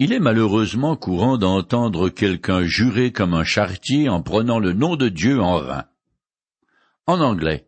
Il 0.00 0.12
est 0.12 0.20
malheureusement 0.20 0.94
courant 0.94 1.38
d'entendre 1.38 2.08
quelqu'un 2.08 2.62
jurer 2.62 3.10
comme 3.10 3.34
un 3.34 3.42
charretier 3.42 4.08
en 4.08 4.22
prenant 4.22 4.60
le 4.60 4.72
nom 4.72 4.94
de 4.94 5.08
Dieu 5.08 5.40
en 5.40 5.60
vain. 5.60 5.86
En 7.06 7.20
anglais, 7.20 7.66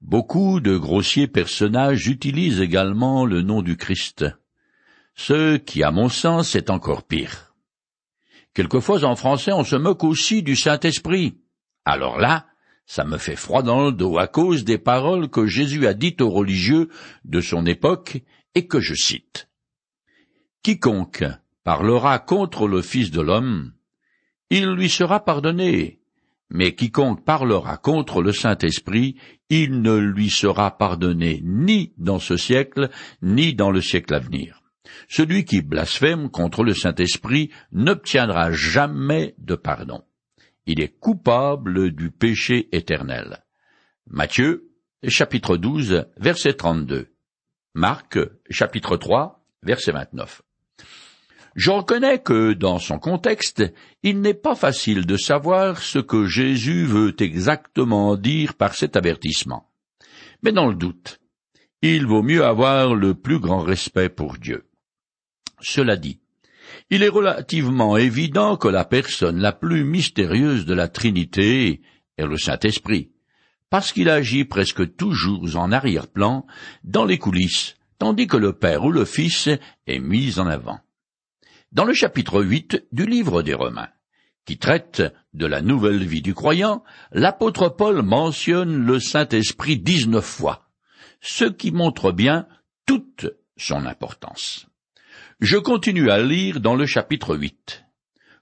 beaucoup 0.00 0.60
de 0.60 0.76
grossiers 0.76 1.26
personnages 1.26 2.06
utilisent 2.06 2.60
également 2.60 3.26
le 3.26 3.42
nom 3.42 3.62
du 3.62 3.76
Christ, 3.76 4.24
ce 5.16 5.56
qui, 5.56 5.82
à 5.82 5.90
mon 5.90 6.08
sens, 6.08 6.54
est 6.54 6.70
encore 6.70 7.02
pire. 7.02 7.56
Quelquefois 8.54 9.02
en 9.02 9.16
français 9.16 9.50
on 9.52 9.64
se 9.64 9.74
moque 9.74 10.04
aussi 10.04 10.44
du 10.44 10.54
Saint-Esprit. 10.54 11.40
Alors 11.84 12.18
là, 12.18 12.46
ça 12.86 13.04
me 13.04 13.18
fait 13.18 13.34
froid 13.34 13.62
dans 13.62 13.86
le 13.86 13.90
dos 13.92 14.16
à 14.16 14.28
cause 14.28 14.62
des 14.62 14.78
paroles 14.78 15.28
que 15.28 15.46
Jésus 15.46 15.88
a 15.88 15.94
dites 15.94 16.20
aux 16.20 16.30
religieux 16.30 16.88
de 17.24 17.40
son 17.40 17.66
époque 17.66 18.22
et 18.54 18.68
que 18.68 18.78
je 18.78 18.94
cite. 18.94 19.48
Quiconque 20.62 21.24
parlera 21.68 22.18
contre 22.18 22.66
le 22.66 22.80
Fils 22.80 23.10
de 23.10 23.20
l'homme, 23.20 23.74
il 24.48 24.70
lui 24.70 24.88
sera 24.88 25.22
pardonné, 25.22 26.00
mais 26.48 26.74
quiconque 26.74 27.26
parlera 27.26 27.76
contre 27.76 28.22
le 28.22 28.32
Saint-Esprit, 28.32 29.16
il 29.50 29.82
ne 29.82 29.98
lui 29.98 30.30
sera 30.30 30.78
pardonné 30.78 31.42
ni 31.44 31.92
dans 31.98 32.20
ce 32.20 32.38
siècle, 32.38 32.88
ni 33.20 33.52
dans 33.52 33.70
le 33.70 33.82
siècle 33.82 34.14
à 34.14 34.18
venir. 34.18 34.62
Celui 35.10 35.44
qui 35.44 35.60
blasphème 35.60 36.30
contre 36.30 36.64
le 36.64 36.72
Saint-Esprit 36.72 37.50
n'obtiendra 37.70 38.50
jamais 38.50 39.34
de 39.36 39.54
pardon. 39.54 40.02
Il 40.64 40.80
est 40.80 40.98
coupable 40.98 41.90
du 41.90 42.10
péché 42.10 42.70
éternel. 42.72 43.44
Matthieu, 44.06 44.70
chapitre 45.06 45.58
12, 45.58 46.06
verset 46.16 46.54
32. 46.54 47.08
Marc, 47.74 48.18
chapitre 48.48 48.96
3, 48.96 49.44
verset 49.62 49.92
29. 49.92 50.40
Je 51.58 51.72
reconnais 51.72 52.20
que, 52.20 52.52
dans 52.52 52.78
son 52.78 53.00
contexte, 53.00 53.64
il 54.04 54.20
n'est 54.20 54.32
pas 54.32 54.54
facile 54.54 55.06
de 55.06 55.16
savoir 55.16 55.82
ce 55.82 55.98
que 55.98 56.24
Jésus 56.24 56.84
veut 56.84 57.20
exactement 57.20 58.14
dire 58.14 58.54
par 58.54 58.76
cet 58.76 58.94
avertissement. 58.94 59.68
Mais 60.44 60.52
dans 60.52 60.68
le 60.68 60.76
doute, 60.76 61.18
il 61.82 62.06
vaut 62.06 62.22
mieux 62.22 62.44
avoir 62.44 62.94
le 62.94 63.14
plus 63.14 63.40
grand 63.40 63.58
respect 63.58 64.08
pour 64.08 64.36
Dieu. 64.36 64.68
Cela 65.60 65.96
dit, 65.96 66.20
il 66.90 67.02
est 67.02 67.08
relativement 67.08 67.96
évident 67.96 68.56
que 68.56 68.68
la 68.68 68.84
personne 68.84 69.40
la 69.40 69.50
plus 69.50 69.82
mystérieuse 69.82 70.64
de 70.64 70.74
la 70.74 70.86
Trinité 70.86 71.80
est 72.18 72.26
le 72.26 72.38
Saint-Esprit, 72.38 73.10
parce 73.68 73.90
qu'il 73.90 74.10
agit 74.10 74.44
presque 74.44 74.94
toujours 74.94 75.56
en 75.56 75.72
arrière-plan, 75.72 76.46
dans 76.84 77.04
les 77.04 77.18
coulisses, 77.18 77.74
tandis 77.98 78.28
que 78.28 78.36
le 78.36 78.52
Père 78.52 78.84
ou 78.84 78.92
le 78.92 79.04
Fils 79.04 79.48
est 79.88 79.98
mis 79.98 80.38
en 80.38 80.46
avant 80.46 80.78
dans 81.72 81.84
le 81.84 81.92
chapitre 81.92 82.42
8 82.42 82.86
du 82.92 83.04
livre 83.04 83.42
des 83.42 83.54
Romains, 83.54 83.90
qui 84.46 84.56
traite 84.56 85.02
de 85.34 85.46
la 85.46 85.60
nouvelle 85.60 86.04
vie 86.04 86.22
du 86.22 86.34
croyant, 86.34 86.82
l'apôtre 87.12 87.68
Paul 87.68 88.02
mentionne 88.02 88.86
le 88.86 88.98
Saint-Esprit 88.98 89.76
dix-neuf 89.78 90.24
fois, 90.24 90.68
ce 91.20 91.44
qui 91.44 91.70
montre 91.70 92.12
bien 92.12 92.46
toute 92.86 93.26
son 93.58 93.84
importance. 93.84 94.66
Je 95.40 95.58
continue 95.58 96.10
à 96.10 96.22
lire 96.22 96.60
dans 96.60 96.74
le 96.74 96.86
chapitre 96.86 97.36
8. 97.36 97.84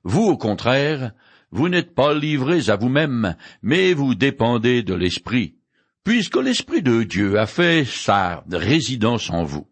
Vous, 0.05 0.23
au 0.23 0.37
contraire, 0.37 1.13
vous 1.51 1.69
n'êtes 1.69 1.95
pas 1.95 2.15
livrés 2.15 2.71
à 2.71 2.77
vous-même, 2.77 3.37
mais 3.63 3.93
vous 3.93 4.15
dépendez 4.15 4.83
de 4.83 4.95
l'Esprit, 4.95 5.57
puisque 6.05 6.37
l'Esprit 6.37 6.83
de 6.83 7.03
Dieu 7.03 7.39
a 7.41 7.47
fait 7.47 7.85
sa 7.85 8.45
résidence 8.51 9.31
en 9.31 9.43
vous. 9.43 9.69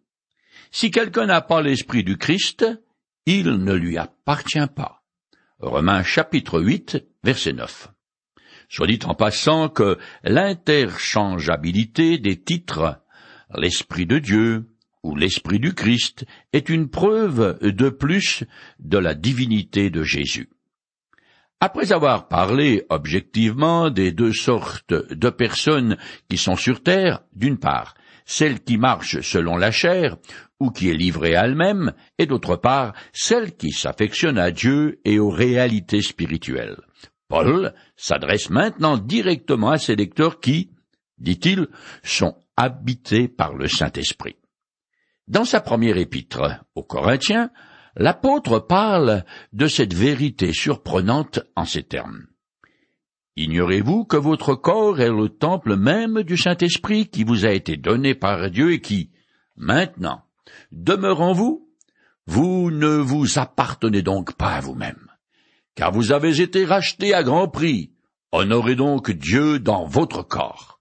Si 0.72 0.90
quelqu'un 0.90 1.26
n'a 1.26 1.40
pas 1.40 1.62
l'Esprit 1.62 2.02
du 2.02 2.16
Christ, 2.16 2.66
il 3.26 3.50
ne 3.52 3.72
lui 3.72 3.98
appartient 3.98 4.66
pas. 4.74 5.02
Romains 5.58 6.02
chapitre 6.02 6.60
8, 6.60 7.04
verset 7.22 7.52
9. 7.52 7.88
Soit 8.68 8.86
dit 8.86 8.98
en 9.04 9.14
passant 9.14 9.68
que 9.68 9.98
l'interchangeabilité 10.24 12.18
des 12.18 12.40
titres 12.40 13.00
l'Esprit 13.56 14.06
de 14.06 14.18
Dieu 14.18 14.68
ou 15.02 15.16
l'Esprit 15.16 15.60
du 15.60 15.74
Christ 15.74 16.24
est 16.52 16.68
une 16.68 16.88
preuve 16.88 17.58
de 17.60 17.88
plus 17.88 18.44
de 18.78 18.98
la 18.98 19.14
divinité 19.14 19.90
de 19.90 20.02
Jésus. 20.02 20.48
Après 21.60 21.92
avoir 21.92 22.28
parlé 22.28 22.84
objectivement 22.90 23.90
des 23.90 24.12
deux 24.12 24.32
sortes 24.32 24.92
de 24.92 25.30
personnes 25.30 25.96
qui 26.28 26.36
sont 26.36 26.56
sur 26.56 26.82
terre, 26.82 27.22
d'une 27.32 27.58
part, 27.58 27.94
celle 28.24 28.60
qui 28.60 28.78
marche 28.78 29.20
selon 29.20 29.56
la 29.56 29.70
chair, 29.70 30.16
ou 30.60 30.70
qui 30.70 30.90
est 30.90 30.94
livrée 30.94 31.36
à 31.36 31.44
elle-même, 31.44 31.92
et 32.18 32.26
d'autre 32.26 32.56
part, 32.56 32.94
celle 33.12 33.56
qui 33.56 33.70
s'affectionne 33.70 34.38
à 34.38 34.50
Dieu 34.50 35.00
et 35.04 35.18
aux 35.18 35.30
réalités 35.30 36.02
spirituelles. 36.02 36.80
Paul 37.28 37.74
s'adresse 37.96 38.50
maintenant 38.50 38.96
directement 38.96 39.70
à 39.70 39.78
ces 39.78 39.96
lecteurs 39.96 40.40
qui, 40.40 40.70
dit-il, 41.18 41.68
sont 42.02 42.36
habités 42.56 43.28
par 43.28 43.54
le 43.54 43.68
Saint-Esprit. 43.68 44.36
Dans 45.26 45.44
sa 45.44 45.60
première 45.60 45.96
épître 45.96 46.64
aux 46.74 46.82
Corinthiens, 46.82 47.50
l'apôtre 47.96 48.58
parle 48.58 49.24
de 49.52 49.66
cette 49.66 49.94
vérité 49.94 50.52
surprenante 50.52 51.40
en 51.56 51.64
ces 51.64 51.82
termes. 51.82 52.26
Ignorez-vous 53.36 54.04
que 54.04 54.16
votre 54.16 54.54
corps 54.54 55.00
est 55.00 55.10
le 55.10 55.28
temple 55.28 55.76
même 55.76 56.22
du 56.22 56.36
Saint-Esprit 56.36 57.08
qui 57.08 57.24
vous 57.24 57.44
a 57.44 57.50
été 57.50 57.76
donné 57.76 58.14
par 58.14 58.48
Dieu 58.50 58.72
et 58.72 58.80
qui, 58.80 59.10
maintenant, 59.56 60.22
demeure 60.70 61.20
en 61.20 61.32
vous? 61.32 61.68
Vous 62.26 62.70
ne 62.70 62.96
vous 62.96 63.38
appartenez 63.38 64.02
donc 64.02 64.34
pas 64.34 64.52
à 64.52 64.60
vous-même, 64.60 65.10
car 65.74 65.90
vous 65.92 66.12
avez 66.12 66.40
été 66.40 66.64
racheté 66.64 67.12
à 67.12 67.22
grand 67.22 67.48
prix. 67.48 67.92
Honorez 68.32 68.76
donc 68.76 69.10
Dieu 69.10 69.58
dans 69.58 69.84
votre 69.84 70.22
corps. 70.22 70.80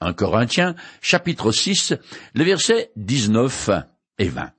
1 0.00 0.12
Corinthiens, 0.12 0.74
chapitre 1.00 1.52
6, 1.52 1.94
les 2.34 2.44
versets 2.44 2.90
19 2.96 3.70
et 4.18 4.28
20. 4.28 4.50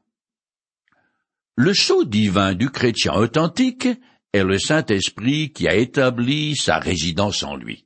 Le 1.56 1.74
sceau 1.74 2.06
divin 2.06 2.56
du 2.56 2.70
chrétien 2.70 3.14
authentique 3.14 3.88
est 4.34 4.44
le 4.44 4.58
Saint-Esprit 4.58 5.54
qui 5.54 5.68
a 5.68 5.76
établi 5.76 6.56
sa 6.56 6.80
résidence 6.80 7.44
en 7.44 7.56
lui. 7.56 7.86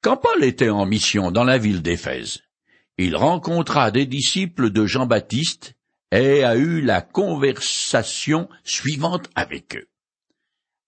Quand 0.00 0.16
Paul 0.16 0.44
était 0.44 0.70
en 0.70 0.86
mission 0.86 1.32
dans 1.32 1.44
la 1.44 1.58
ville 1.58 1.82
d'Éphèse, 1.82 2.42
il 2.96 3.16
rencontra 3.16 3.90
des 3.90 4.06
disciples 4.06 4.70
de 4.70 4.86
Jean-Baptiste 4.86 5.74
et 6.12 6.44
a 6.44 6.56
eu 6.56 6.80
la 6.80 7.02
conversation 7.02 8.48
suivante 8.62 9.28
avec 9.34 9.76
eux. 9.76 9.88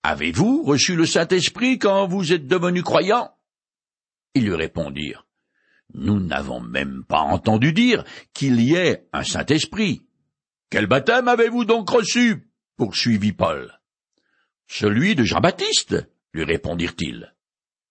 Avez-vous 0.04 0.62
reçu 0.62 0.94
le 0.94 1.04
Saint-Esprit 1.04 1.78
quand 1.78 2.06
vous 2.06 2.32
êtes 2.32 2.47
devenus 2.47 2.84
croyants? 2.84 3.31
Ils 4.34 4.44
lui 4.44 4.54
répondirent. 4.54 5.27
Nous 5.94 6.21
n'avons 6.21 6.60
même 6.60 7.03
pas 7.09 7.21
entendu 7.21 7.72
dire 7.72 8.04
qu'il 8.32 8.60
y 8.60 8.75
ait 8.75 9.09
un 9.12 9.25
Saint-Esprit. 9.25 10.03
Quel 10.71 10.87
baptême 10.87 11.28
avez-vous 11.28 11.65
donc 11.65 11.91
reçu? 11.91 12.48
poursuivit 12.77 13.32
Paul. 13.32 13.78
Celui 14.68 15.14
de 15.14 15.24
Jean-Baptiste, 15.24 15.96
lui 16.34 16.44
répondirent-ils. 16.44 17.34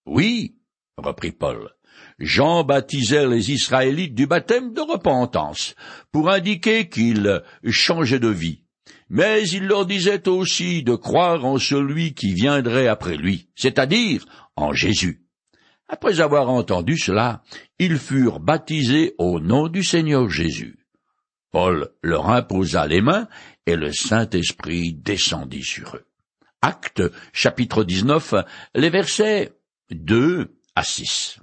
Oui, 0.05 0.57
reprit 0.95 1.31
Paul. 1.31 1.71
Jean 2.19 2.63
baptisait 2.63 3.27
les 3.27 3.51
Israélites 3.51 4.15
du 4.15 4.27
baptême 4.27 4.73
de 4.73 4.81
repentance, 4.81 5.75
pour 6.11 6.29
indiquer 6.29 6.87
qu'ils 6.87 7.43
changeaient 7.65 8.19
de 8.19 8.29
vie. 8.29 8.63
Mais 9.09 9.47
il 9.49 9.65
leur 9.65 9.85
disait 9.85 10.27
aussi 10.27 10.83
de 10.83 10.95
croire 10.95 11.45
en 11.45 11.57
celui 11.57 12.13
qui 12.13 12.33
viendrait 12.33 12.87
après 12.87 13.17
lui, 13.17 13.49
c'est-à-dire 13.55 14.25
en 14.55 14.73
Jésus. 14.73 15.23
Après 15.87 16.19
avoir 16.19 16.49
entendu 16.49 16.97
cela, 16.97 17.43
ils 17.79 17.97
furent 17.97 18.39
baptisés 18.39 19.15
au 19.17 19.39
nom 19.39 19.67
du 19.67 19.83
Seigneur 19.83 20.29
Jésus. 20.29 20.85
Paul 21.51 21.89
leur 22.03 22.29
imposa 22.29 22.85
les 22.87 23.01
mains, 23.01 23.27
et 23.65 23.75
le 23.75 23.91
Saint-Esprit 23.91 24.93
descendit 24.93 25.63
sur 25.63 25.95
eux. 25.95 26.06
Acte 26.67 27.01
chapitre 27.31 27.85
19, 27.85 28.33
les 28.75 28.89
versets 28.89 29.53
2 29.91 30.53
à 30.75 30.83
6. 30.83 31.39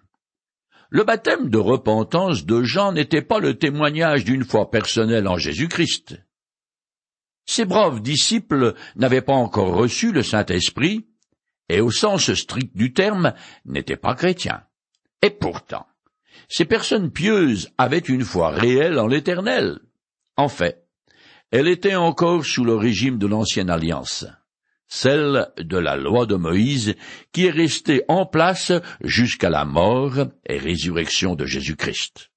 Le 0.90 1.02
baptême 1.02 1.48
de 1.48 1.56
repentance 1.56 2.44
de 2.44 2.62
Jean 2.62 2.92
n'était 2.92 3.22
pas 3.22 3.38
le 3.38 3.56
témoignage 3.56 4.26
d'une 4.26 4.44
foi 4.44 4.70
personnelle 4.70 5.26
en 5.26 5.38
Jésus-Christ. 5.38 6.22
Ces 7.46 7.64
braves 7.64 8.02
disciples 8.02 8.74
n'avaient 8.96 9.22
pas 9.22 9.32
encore 9.32 9.74
reçu 9.74 10.12
le 10.12 10.22
Saint-Esprit, 10.22 11.06
et 11.70 11.80
au 11.80 11.90
sens 11.90 12.34
strict 12.34 12.76
du 12.76 12.92
terme, 12.92 13.32
n'étaient 13.64 13.96
pas 13.96 14.14
chrétiens. 14.14 14.64
Et 15.22 15.30
pourtant, 15.30 15.86
ces 16.50 16.66
personnes 16.66 17.10
pieuses 17.10 17.70
avaient 17.78 17.96
une 17.96 18.24
foi 18.24 18.50
réelle 18.50 18.98
en 18.98 19.06
l'Éternel. 19.06 19.78
En 20.36 20.48
fait, 20.48 20.86
elle 21.50 21.68
était 21.68 21.96
encore 21.96 22.44
sous 22.44 22.66
le 22.66 22.74
régime 22.74 23.16
de 23.16 23.26
l'Ancienne 23.26 23.70
Alliance 23.70 24.26
celle 24.88 25.48
de 25.58 25.78
la 25.78 25.96
loi 25.96 26.26
de 26.26 26.36
Moïse, 26.36 26.94
qui 27.32 27.46
est 27.46 27.50
restée 27.50 28.02
en 28.08 28.26
place 28.26 28.72
jusqu'à 29.02 29.50
la 29.50 29.64
mort 29.64 30.26
et 30.46 30.58
résurrection 30.58 31.34
de 31.34 31.46
Jésus-Christ. 31.46 32.30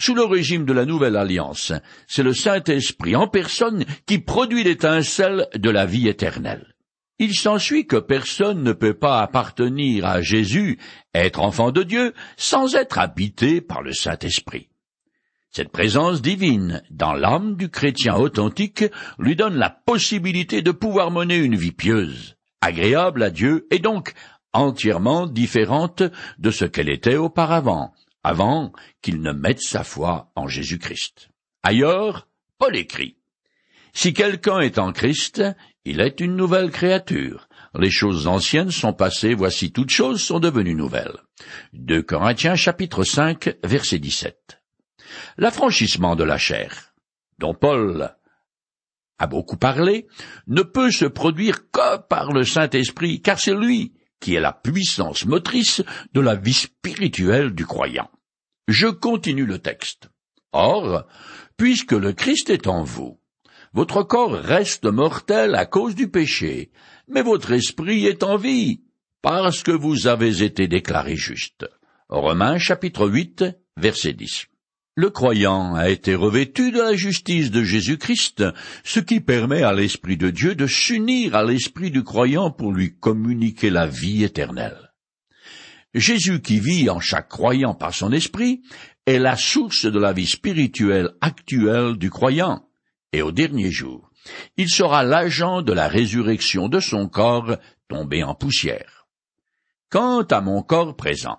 Sous 0.00 0.14
le 0.14 0.24
régime 0.24 0.64
de 0.64 0.72
la 0.72 0.86
Nouvelle 0.86 1.16
Alliance, 1.16 1.74
c'est 2.06 2.22
le 2.22 2.32
Saint-Esprit 2.32 3.16
en 3.16 3.28
personne 3.28 3.84
qui 4.06 4.18
produit 4.18 4.64
l'étincelle 4.64 5.46
de 5.54 5.68
la 5.68 5.84
vie 5.84 6.08
éternelle. 6.08 6.74
Il 7.18 7.34
s'ensuit 7.34 7.86
que 7.86 7.96
personne 7.96 8.62
ne 8.62 8.72
peut 8.72 8.94
pas 8.94 9.20
appartenir 9.20 10.06
à 10.06 10.22
Jésus, 10.22 10.78
être 11.14 11.40
enfant 11.40 11.70
de 11.70 11.82
Dieu, 11.82 12.14
sans 12.38 12.76
être 12.76 12.98
habité 12.98 13.60
par 13.60 13.82
le 13.82 13.92
Saint-Esprit. 13.92 14.69
Cette 15.52 15.72
présence 15.72 16.22
divine 16.22 16.80
dans 16.90 17.12
l'âme 17.12 17.56
du 17.56 17.70
chrétien 17.70 18.14
authentique 18.14 18.84
lui 19.18 19.34
donne 19.34 19.56
la 19.56 19.70
possibilité 19.70 20.62
de 20.62 20.70
pouvoir 20.70 21.10
mener 21.10 21.38
une 21.38 21.56
vie 21.56 21.72
pieuse, 21.72 22.36
agréable 22.60 23.24
à 23.24 23.30
Dieu 23.30 23.66
et 23.72 23.80
donc 23.80 24.12
entièrement 24.52 25.26
différente 25.26 26.04
de 26.38 26.50
ce 26.52 26.64
qu'elle 26.64 26.88
était 26.88 27.16
auparavant, 27.16 27.92
avant 28.22 28.72
qu'il 29.02 29.22
ne 29.22 29.32
mette 29.32 29.60
sa 29.60 29.82
foi 29.82 30.30
en 30.36 30.46
Jésus-Christ. 30.46 31.30
Ailleurs, 31.64 32.28
Paul 32.58 32.76
écrit 32.76 33.16
Si 33.92 34.14
quelqu'un 34.14 34.60
est 34.60 34.78
en 34.78 34.92
Christ, 34.92 35.42
il 35.84 36.00
est 36.00 36.20
une 36.20 36.36
nouvelle 36.36 36.70
créature. 36.70 37.48
Les 37.74 37.90
choses 37.90 38.28
anciennes 38.28 38.70
sont 38.70 38.92
passées, 38.92 39.34
voici 39.34 39.72
toutes 39.72 39.90
choses 39.90 40.22
sont 40.22 40.38
devenues 40.38 40.76
nouvelles. 40.76 41.18
2 41.72 42.02
Corinthiens 42.02 42.54
chapitre 42.54 43.02
5 43.02 43.56
verset 43.64 43.98
17. 43.98 44.59
L'affranchissement 45.36 46.16
de 46.16 46.24
la 46.24 46.38
chair, 46.38 46.94
dont 47.38 47.54
Paul 47.54 48.14
a 49.18 49.26
beaucoup 49.26 49.56
parlé, 49.56 50.06
ne 50.46 50.62
peut 50.62 50.90
se 50.90 51.04
produire 51.04 51.70
que 51.70 51.98
par 51.98 52.32
le 52.32 52.44
Saint-Esprit, 52.44 53.20
car 53.20 53.38
c'est 53.38 53.54
lui 53.54 53.94
qui 54.20 54.34
est 54.34 54.40
la 54.40 54.52
puissance 54.52 55.24
motrice 55.24 55.82
de 56.12 56.20
la 56.20 56.34
vie 56.34 56.54
spirituelle 56.54 57.54
du 57.54 57.66
croyant. 57.66 58.10
Je 58.68 58.86
continue 58.86 59.46
le 59.46 59.58
texte. 59.58 60.10
Or, 60.52 61.06
puisque 61.56 61.92
le 61.92 62.12
Christ 62.12 62.50
est 62.50 62.66
en 62.66 62.82
vous, 62.82 63.20
votre 63.72 64.02
corps 64.02 64.32
reste 64.32 64.84
mortel 64.84 65.54
à 65.54 65.64
cause 65.64 65.94
du 65.94 66.10
péché, 66.10 66.70
mais 67.08 67.22
votre 67.22 67.52
esprit 67.52 68.06
est 68.06 68.22
en 68.22 68.36
vie, 68.36 68.82
parce 69.22 69.62
que 69.62 69.70
vous 69.70 70.06
avez 70.06 70.42
été 70.42 70.66
déclaré 70.66 71.16
juste. 71.16 71.68
Romains 72.08 72.58
chapitre 72.58 73.08
8, 73.08 73.44
verset 73.76 74.12
10. 74.12 74.49
Le 75.00 75.08
croyant 75.08 75.76
a 75.76 75.88
été 75.88 76.14
revêtu 76.14 76.72
de 76.72 76.78
la 76.78 76.94
justice 76.94 77.50
de 77.50 77.64
Jésus-Christ, 77.64 78.44
ce 78.84 79.00
qui 79.00 79.20
permet 79.20 79.62
à 79.62 79.72
l'Esprit 79.72 80.18
de 80.18 80.28
Dieu 80.28 80.54
de 80.54 80.66
s'unir 80.66 81.34
à 81.34 81.42
l'Esprit 81.42 81.90
du 81.90 82.04
croyant 82.04 82.50
pour 82.50 82.70
lui 82.70 82.98
communiquer 82.98 83.70
la 83.70 83.86
vie 83.86 84.24
éternelle. 84.24 84.92
Jésus 85.94 86.42
qui 86.42 86.60
vit 86.60 86.90
en 86.90 87.00
chaque 87.00 87.30
croyant 87.30 87.72
par 87.72 87.94
son 87.94 88.12
Esprit 88.12 88.60
est 89.06 89.18
la 89.18 89.38
source 89.38 89.86
de 89.86 89.98
la 89.98 90.12
vie 90.12 90.26
spirituelle 90.26 91.12
actuelle 91.22 91.96
du 91.96 92.10
croyant, 92.10 92.68
et 93.14 93.22
au 93.22 93.32
dernier 93.32 93.70
jour, 93.70 94.10
il 94.58 94.68
sera 94.68 95.02
l'agent 95.02 95.62
de 95.62 95.72
la 95.72 95.88
résurrection 95.88 96.68
de 96.68 96.78
son 96.78 97.08
corps 97.08 97.56
tombé 97.88 98.22
en 98.22 98.34
poussière. 98.34 99.06
Quant 99.88 100.24
à 100.24 100.42
mon 100.42 100.60
corps 100.60 100.94
présent, 100.94 101.38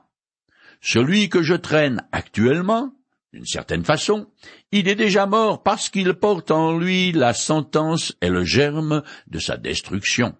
celui 0.81 1.30
que 1.30 1.44
je 1.44 1.54
traîne 1.54 2.02
actuellement, 2.12 2.92
d'une 3.33 3.45
certaine 3.45 3.86
façon, 3.86 4.28
il 4.72 4.88
est 4.88 4.95
déjà 4.95 5.25
mort 5.25 5.63
parce 5.63 5.89
qu'il 5.89 6.13
porte 6.13 6.51
en 6.51 6.78
lui 6.78 7.12
la 7.12 7.33
sentence 7.33 8.13
et 8.22 8.30
le 8.30 8.44
germe 8.44 9.04
de 9.28 9.39
sa 9.39 9.57
destruction. 9.57 10.36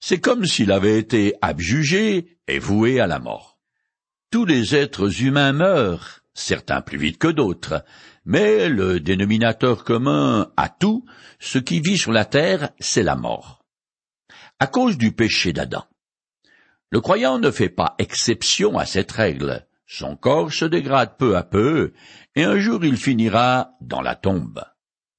C'est 0.00 0.20
comme 0.20 0.46
s'il 0.46 0.72
avait 0.72 0.98
été 0.98 1.34
abjugé 1.42 2.38
et 2.48 2.58
voué 2.58 3.00
à 3.00 3.06
la 3.06 3.18
mort. 3.18 3.58
Tous 4.30 4.44
les 4.44 4.74
êtres 4.74 5.22
humains 5.22 5.52
meurent, 5.52 6.20
certains 6.32 6.80
plus 6.80 6.98
vite 6.98 7.18
que 7.18 7.28
d'autres, 7.28 7.84
mais 8.24 8.68
le 8.68 8.98
dénominateur 8.98 9.84
commun 9.84 10.50
à 10.56 10.68
tout, 10.68 11.04
ce 11.38 11.58
qui 11.58 11.80
vit 11.80 11.98
sur 11.98 12.12
la 12.12 12.24
terre, 12.24 12.70
c'est 12.78 13.02
la 13.02 13.16
mort. 13.16 13.64
À 14.58 14.66
cause 14.66 14.96
du 14.96 15.12
péché 15.12 15.52
d'Adam. 15.52 15.84
Le 16.90 17.00
croyant 17.00 17.38
ne 17.38 17.50
fait 17.50 17.68
pas 17.68 17.94
exception 17.98 18.78
à 18.78 18.86
cette 18.86 19.12
règle, 19.12 19.66
son 19.86 20.16
corps 20.16 20.52
se 20.52 20.64
dégrade 20.64 21.16
peu 21.16 21.36
à 21.36 21.42
peu, 21.42 21.92
et 22.34 22.44
un 22.44 22.58
jour 22.58 22.84
il 22.84 22.96
finira 22.96 23.72
dans 23.80 24.02
la 24.02 24.14
tombe. 24.14 24.62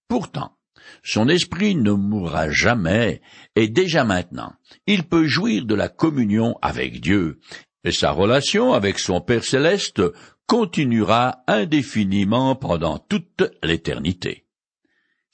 Pourtant, 0.07 0.57
son 1.03 1.27
esprit 1.29 1.75
ne 1.75 1.91
mourra 1.91 2.49
jamais, 2.49 3.21
et 3.55 3.67
déjà 3.67 4.03
maintenant, 4.03 4.53
il 4.85 5.03
peut 5.03 5.27
jouir 5.27 5.65
de 5.65 5.75
la 5.75 5.89
communion 5.89 6.57
avec 6.61 7.01
Dieu, 7.01 7.39
et 7.83 7.91
sa 7.91 8.11
relation 8.11 8.73
avec 8.73 8.99
son 8.99 9.21
Père 9.21 9.43
céleste 9.43 10.01
continuera 10.45 11.43
indéfiniment 11.47 12.55
pendant 12.55 12.97
toute 12.97 13.43
l'éternité. 13.63 14.46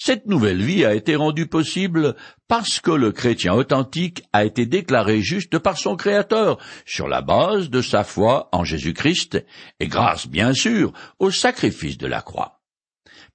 Cette 0.06 0.26
nouvelle 0.26 0.62
vie 0.62 0.84
a 0.84 0.94
été 0.94 1.16
rendue 1.16 1.48
possible 1.48 2.18
parce 2.50 2.82
que 2.82 2.92
le 2.92 3.14
chrétien 3.14 3.54
authentique 3.54 4.22
a 4.34 4.44
été 4.44 4.66
déclaré 4.66 5.22
juste 5.22 5.60
par 5.60 5.78
son 5.78 5.96
Créateur 5.96 6.60
sur 6.86 7.08
la 7.08 7.22
base 7.22 7.70
de 7.70 7.82
sa 7.82 8.04
foi 8.04 8.50
en 8.52 8.66
Jésus-Christ 8.66 9.46
et 9.80 9.88
grâce, 9.88 10.28
bien 10.28 10.52
sûr, 10.52 10.92
au 11.20 11.32
sacrifice 11.32 11.98
de 11.98 12.08
la 12.08 12.22
croix. 12.22 12.60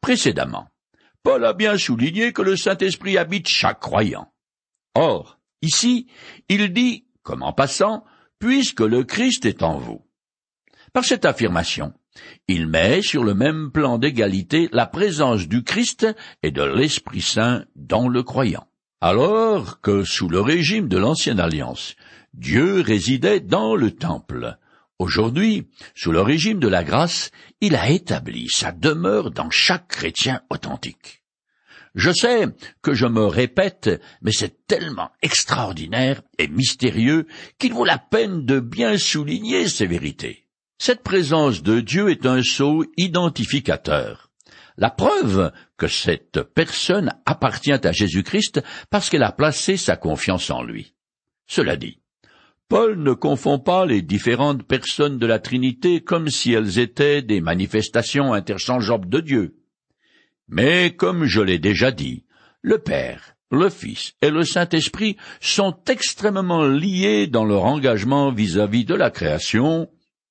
Précédemment, 0.02 0.68
Paul 1.22 1.46
a 1.46 1.54
bien 1.54 1.78
souligné 1.78 2.34
que 2.34 2.42
le 2.42 2.54
Saint-Esprit 2.54 3.16
habite 3.16 3.48
chaque 3.48 3.80
croyant. 3.80 4.30
Or, 4.94 5.38
ici, 5.62 6.06
il 6.50 6.74
dit, 6.74 7.06
comme 7.22 7.42
en 7.42 7.54
passant, 7.54 8.04
puisque 8.38 8.82
le 8.82 9.04
Christ 9.04 9.46
est 9.46 9.62
en 9.62 9.78
vous. 9.78 10.04
Par 10.92 11.06
cette 11.06 11.24
affirmation, 11.24 11.94
il 12.48 12.66
met 12.66 13.02
sur 13.02 13.24
le 13.24 13.34
même 13.34 13.70
plan 13.70 13.98
d'égalité 13.98 14.68
la 14.72 14.86
présence 14.86 15.48
du 15.48 15.62
Christ 15.62 16.06
et 16.42 16.50
de 16.50 16.62
l'Esprit 16.62 17.20
Saint 17.20 17.64
dans 17.76 18.08
le 18.08 18.22
croyant. 18.22 18.66
Alors 19.00 19.80
que 19.80 20.02
sous 20.02 20.28
le 20.28 20.40
régime 20.40 20.88
de 20.88 20.98
l'Ancienne 20.98 21.40
Alliance, 21.40 21.94
Dieu 22.34 22.80
résidait 22.80 23.40
dans 23.40 23.76
le 23.76 23.92
temple. 23.92 24.58
Aujourd'hui, 24.98 25.68
sous 25.94 26.10
le 26.10 26.20
régime 26.20 26.58
de 26.58 26.66
la 26.66 26.82
grâce, 26.82 27.30
il 27.60 27.76
a 27.76 27.90
établi 27.90 28.48
sa 28.48 28.72
demeure 28.72 29.30
dans 29.30 29.50
chaque 29.50 29.86
chrétien 29.86 30.40
authentique. 30.50 31.22
Je 31.94 32.10
sais 32.10 32.46
que 32.82 32.94
je 32.94 33.06
me 33.06 33.24
répète, 33.24 34.02
mais 34.22 34.32
c'est 34.32 34.66
tellement 34.66 35.10
extraordinaire 35.22 36.22
et 36.38 36.48
mystérieux 36.48 37.26
qu'il 37.58 37.72
vaut 37.72 37.84
la 37.84 37.98
peine 37.98 38.44
de 38.44 38.60
bien 38.60 38.98
souligner 38.98 39.68
ces 39.68 39.86
vérités. 39.86 40.47
Cette 40.80 41.02
présence 41.02 41.64
de 41.64 41.80
Dieu 41.80 42.08
est 42.08 42.24
un 42.24 42.40
sceau 42.40 42.84
identificateur. 42.96 44.30
La 44.76 44.90
preuve 44.90 45.50
que 45.76 45.88
cette 45.88 46.40
personne 46.42 47.12
appartient 47.26 47.72
à 47.72 47.90
Jésus-Christ 47.90 48.62
parce 48.88 49.10
qu'elle 49.10 49.24
a 49.24 49.32
placé 49.32 49.76
sa 49.76 49.96
confiance 49.96 50.50
en 50.50 50.62
lui. 50.62 50.94
Cela 51.48 51.76
dit, 51.76 51.98
Paul 52.68 53.02
ne 53.02 53.12
confond 53.12 53.58
pas 53.58 53.86
les 53.86 54.02
différentes 54.02 54.62
personnes 54.62 55.18
de 55.18 55.26
la 55.26 55.40
Trinité 55.40 56.00
comme 56.00 56.28
si 56.28 56.52
elles 56.52 56.78
étaient 56.78 57.22
des 57.22 57.40
manifestations 57.40 58.32
interchangeables 58.32 59.08
de 59.08 59.20
Dieu. 59.20 59.56
Mais 60.46 60.94
comme 60.94 61.24
je 61.24 61.40
l'ai 61.40 61.58
déjà 61.58 61.90
dit, 61.90 62.24
le 62.62 62.78
Père, 62.78 63.34
le 63.50 63.68
Fils 63.68 64.14
et 64.22 64.30
le 64.30 64.44
Saint-Esprit 64.44 65.16
sont 65.40 65.76
extrêmement 65.88 66.64
liés 66.64 67.26
dans 67.26 67.44
leur 67.44 67.64
engagement 67.64 68.30
vis-à-vis 68.30 68.84
-vis 68.84 68.86
de 68.86 68.94
la 68.94 69.10
création, 69.10 69.88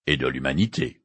et 0.07 0.17
de 0.17 0.27
l'humanité. 0.27 1.01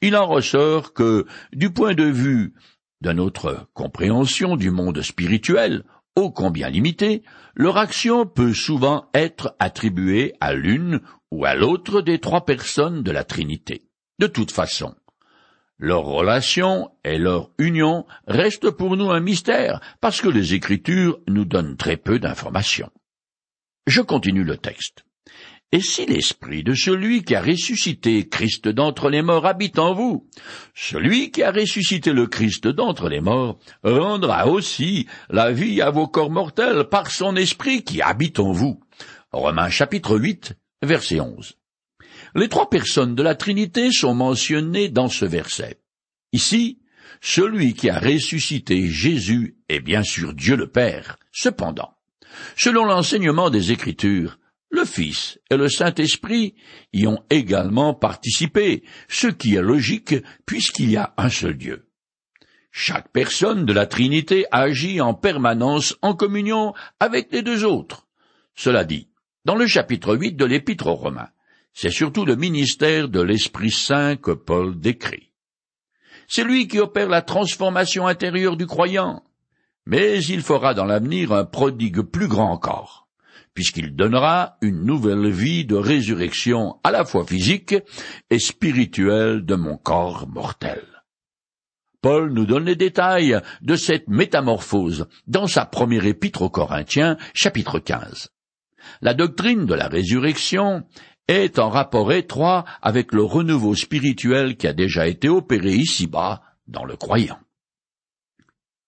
Il 0.00 0.16
en 0.16 0.26
ressort 0.26 0.92
que, 0.92 1.26
du 1.52 1.70
point 1.70 1.94
de 1.94 2.04
vue 2.04 2.54
de 3.00 3.12
notre 3.12 3.68
compréhension 3.74 4.56
du 4.56 4.70
monde 4.70 5.02
spirituel, 5.02 5.84
ô 6.16 6.30
combien 6.30 6.68
limité, 6.68 7.22
leur 7.54 7.76
action 7.76 8.26
peut 8.26 8.54
souvent 8.54 9.08
être 9.14 9.56
attribuée 9.58 10.34
à 10.40 10.54
l'une 10.54 11.00
ou 11.30 11.44
à 11.44 11.54
l'autre 11.54 12.00
des 12.00 12.20
trois 12.20 12.44
personnes 12.44 13.02
de 13.02 13.10
la 13.10 13.24
Trinité. 13.24 13.82
De 14.20 14.26
toute 14.26 14.52
façon, 14.52 14.94
leur 15.78 16.04
relation 16.04 16.90
et 17.04 17.18
leur 17.18 17.50
union 17.58 18.06
restent 18.26 18.70
pour 18.70 18.96
nous 18.96 19.10
un 19.10 19.20
mystère, 19.20 19.80
parce 20.00 20.20
que 20.20 20.28
les 20.28 20.54
Écritures 20.54 21.18
nous 21.26 21.44
donnent 21.44 21.76
très 21.76 21.96
peu 21.96 22.18
d'informations. 22.18 22.90
Je 23.86 24.00
continue 24.00 24.44
le 24.44 24.56
texte. 24.56 25.04
Et 25.72 25.80
si 25.80 26.06
l'esprit 26.06 26.62
de 26.62 26.74
celui 26.74 27.24
qui 27.24 27.34
a 27.34 27.42
ressuscité 27.42 28.28
Christ 28.28 28.68
d'entre 28.68 29.10
les 29.10 29.22
morts 29.22 29.46
habite 29.46 29.78
en 29.78 29.92
vous, 29.92 30.28
celui 30.72 31.32
qui 31.32 31.42
a 31.42 31.50
ressuscité 31.50 32.12
le 32.12 32.26
Christ 32.26 32.68
d'entre 32.68 33.08
les 33.08 33.20
morts 33.20 33.58
rendra 33.82 34.46
aussi 34.46 35.08
la 35.30 35.50
vie 35.50 35.82
à 35.82 35.90
vos 35.90 36.06
corps 36.06 36.30
mortels 36.30 36.84
par 36.84 37.10
son 37.10 37.34
esprit 37.34 37.82
qui 37.82 38.00
habite 38.02 38.38
en 38.38 38.52
vous. 38.52 38.80
Romains 39.32 39.68
chapitre 39.68 40.16
8, 40.16 40.54
verset 40.82 41.20
11. 41.20 41.54
Les 42.36 42.48
trois 42.48 42.70
personnes 42.70 43.14
de 43.16 43.22
la 43.22 43.34
Trinité 43.34 43.90
sont 43.90 44.14
mentionnées 44.14 44.88
dans 44.88 45.08
ce 45.08 45.24
verset. 45.24 45.80
Ici, 46.32 46.80
celui 47.20 47.74
qui 47.74 47.90
a 47.90 47.98
ressuscité 47.98 48.88
Jésus 48.88 49.56
est 49.68 49.80
bien 49.80 50.02
sûr 50.02 50.34
Dieu 50.34 50.56
le 50.56 50.70
Père. 50.70 51.16
Cependant, 51.32 51.96
selon 52.56 52.84
l'enseignement 52.84 53.50
des 53.50 53.72
Écritures, 53.72 54.38
le 54.74 54.84
Fils 54.84 55.38
et 55.50 55.56
le 55.56 55.68
Saint-Esprit 55.68 56.54
y 56.92 57.06
ont 57.06 57.24
également 57.30 57.94
participé, 57.94 58.82
ce 59.08 59.28
qui 59.28 59.54
est 59.54 59.62
logique 59.62 60.16
puisqu'il 60.44 60.90
y 60.90 60.96
a 60.96 61.14
un 61.16 61.30
seul 61.30 61.56
Dieu. 61.56 61.88
Chaque 62.70 63.12
personne 63.12 63.66
de 63.66 63.72
la 63.72 63.86
Trinité 63.86 64.46
agit 64.50 65.00
en 65.00 65.14
permanence 65.14 65.96
en 66.02 66.14
communion 66.14 66.74
avec 66.98 67.30
les 67.30 67.42
deux 67.42 67.64
autres. 67.64 68.08
Cela 68.56 68.84
dit, 68.84 69.08
dans 69.44 69.54
le 69.54 69.66
chapitre 69.66 70.16
8 70.16 70.32
de 70.32 70.44
l'Épître 70.44 70.88
aux 70.88 70.94
Romains, 70.94 71.30
c'est 71.72 71.90
surtout 71.90 72.24
le 72.24 72.34
ministère 72.34 73.08
de 73.08 73.20
l'Esprit 73.20 73.70
Saint 73.70 74.16
que 74.16 74.32
Paul 74.32 74.78
décrit. 74.78 75.30
C'est 76.26 76.44
lui 76.44 76.66
qui 76.66 76.80
opère 76.80 77.08
la 77.08 77.22
transformation 77.22 78.06
intérieure 78.06 78.56
du 78.56 78.66
croyant, 78.66 79.22
mais 79.86 80.22
il 80.24 80.42
fera 80.42 80.74
dans 80.74 80.84
l'avenir 80.84 81.32
un 81.32 81.44
prodigue 81.44 82.00
plus 82.00 82.28
grand 82.28 82.50
encore, 82.50 83.03
puisqu'il 83.54 83.94
donnera 83.94 84.58
une 84.60 84.84
nouvelle 84.84 85.30
vie 85.30 85.64
de 85.64 85.76
résurrection 85.76 86.80
à 86.82 86.90
la 86.90 87.04
fois 87.04 87.24
physique 87.24 87.74
et 88.30 88.38
spirituelle 88.38 89.44
de 89.44 89.54
mon 89.54 89.76
corps 89.76 90.28
mortel. 90.28 90.84
Paul 92.02 92.32
nous 92.32 92.44
donne 92.44 92.66
les 92.66 92.76
détails 92.76 93.40
de 93.62 93.76
cette 93.76 94.08
métamorphose 94.08 95.06
dans 95.26 95.46
sa 95.46 95.64
première 95.64 96.04
épître 96.04 96.42
aux 96.42 96.50
Corinthiens, 96.50 97.16
chapitre 97.32 97.78
15. 97.78 98.28
La 99.00 99.14
doctrine 99.14 99.64
de 99.64 99.74
la 99.74 99.88
résurrection 99.88 100.84
est 101.28 101.58
en 101.58 101.70
rapport 101.70 102.12
étroit 102.12 102.64
avec 102.82 103.12
le 103.12 103.22
renouveau 103.22 103.74
spirituel 103.74 104.56
qui 104.56 104.66
a 104.66 104.74
déjà 104.74 105.06
été 105.06 105.28
opéré 105.28 105.72
ici-bas 105.72 106.42
dans 106.66 106.84
le 106.84 106.96
croyant. 106.96 107.38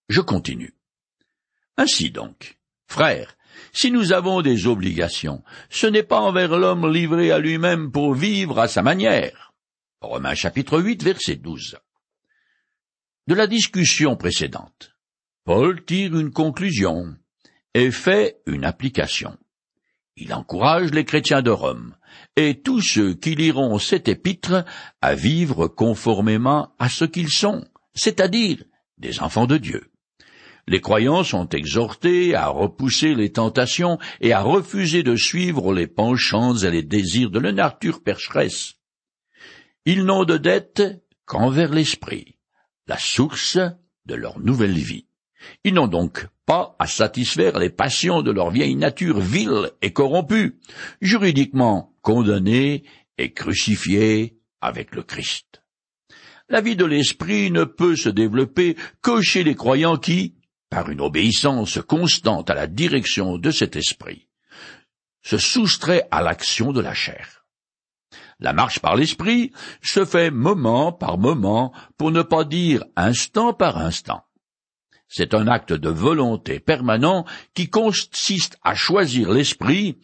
Je 0.09 0.21
continue. 0.21 0.75
Ainsi 1.77 2.11
donc, 2.11 2.59
frères, 2.87 3.36
si 3.73 3.91
nous 3.91 4.13
avons 4.13 4.41
des 4.41 4.67
obligations, 4.67 5.43
ce 5.69 5.87
n'est 5.87 6.03
pas 6.03 6.19
envers 6.19 6.57
l'homme 6.57 6.91
livré 6.91 7.31
à 7.31 7.39
lui-même 7.39 7.91
pour 7.91 8.13
vivre 8.13 8.59
à 8.59 8.67
sa 8.67 8.81
manière. 8.81 9.53
Romains 10.01 10.35
chapitre 10.35 10.79
8 10.79 11.03
verset 11.03 11.35
12. 11.35 11.77
De 13.27 13.35
la 13.35 13.47
discussion 13.47 14.15
précédente, 14.15 14.95
Paul 15.43 15.83
tire 15.83 16.17
une 16.17 16.31
conclusion 16.31 17.15
et 17.73 17.91
fait 17.91 18.39
une 18.45 18.65
application. 18.65 19.37
Il 20.15 20.33
encourage 20.33 20.91
les 20.91 21.05
chrétiens 21.05 21.41
de 21.41 21.51
Rome 21.51 21.95
et 22.35 22.61
tous 22.61 22.81
ceux 22.81 23.13
qui 23.13 23.35
liront 23.35 23.77
cet 23.79 24.07
épître 24.07 24.65
à 25.01 25.13
vivre 25.13 25.67
conformément 25.67 26.73
à 26.79 26.89
ce 26.89 27.05
qu'ils 27.05 27.29
sont, 27.29 27.65
c'est-à-dire 27.93 28.63
des 28.97 29.19
enfants 29.19 29.45
de 29.45 29.57
Dieu. 29.57 29.91
Les 30.69 30.81
croyants 30.81 31.23
sont 31.23 31.47
exhortés 31.49 32.35
à 32.35 32.47
repousser 32.47 33.15
les 33.15 33.31
tentations 33.31 33.97
et 34.19 34.33
à 34.33 34.41
refuser 34.41 35.01
de 35.01 35.15
suivre 35.15 35.73
les 35.73 35.87
penchants 35.87 36.57
et 36.57 36.69
les 36.69 36.83
désirs 36.83 37.29
de 37.29 37.39
la 37.39 37.53
nature 37.53 38.03
percheresse. 38.03 38.73
Ils 39.85 40.03
n'ont 40.03 40.25
de 40.25 40.35
dette 40.35 40.83
qu'envers 41.25 41.71
l'esprit, 41.71 42.35
la 42.87 42.97
source 42.97 43.57
de 44.05 44.15
leur 44.15 44.39
nouvelle 44.39 44.77
vie. 44.77 45.05
Ils 45.63 45.73
n'ont 45.73 45.87
donc 45.87 46.27
pas 46.45 46.75
à 46.79 46.87
satisfaire 46.87 47.59
les 47.59 47.69
passions 47.69 48.21
de 48.21 48.31
leur 48.31 48.51
vieille 48.51 48.75
nature 48.75 49.21
vile 49.21 49.71
et 49.81 49.93
corrompue, 49.93 50.59
juridiquement 51.01 51.93
condamnée 52.01 52.83
et 53.17 53.31
crucifiée 53.31 54.37
avec 54.59 54.93
le 54.95 55.03
Christ. 55.03 55.61
La 56.49 56.61
vie 56.61 56.75
de 56.75 56.85
l'esprit 56.85 57.51
ne 57.51 57.65
peut 57.65 57.95
se 57.95 58.09
développer 58.09 58.75
que 59.01 59.21
chez 59.21 59.43
les 59.43 59.55
croyants 59.55 59.97
qui, 59.97 60.36
par 60.69 60.89
une 60.89 61.01
obéissance 61.01 61.79
constante 61.81 62.49
à 62.49 62.55
la 62.55 62.67
direction 62.67 63.37
de 63.37 63.51
cet 63.51 63.75
esprit, 63.75 64.27
se 65.23 65.37
soustrait 65.37 66.07
à 66.11 66.21
l'action 66.21 66.71
de 66.71 66.81
la 66.81 66.93
chair. 66.93 67.45
La 68.39 68.53
marche 68.53 68.79
par 68.79 68.95
l'esprit 68.95 69.51
se 69.81 70.05
fait 70.05 70.29
moment 70.29 70.91
par 70.91 71.17
moment, 71.17 71.73
pour 71.97 72.11
ne 72.11 72.21
pas 72.21 72.43
dire 72.43 72.83
instant 72.95 73.53
par 73.53 73.77
instant. 73.77 74.23
C'est 75.07 75.33
un 75.33 75.47
acte 75.47 75.73
de 75.73 75.89
volonté 75.89 76.59
permanent 76.59 77.25
qui 77.53 77.69
consiste 77.69 78.57
à 78.61 78.75
choisir 78.75 79.31
l'esprit 79.31 79.97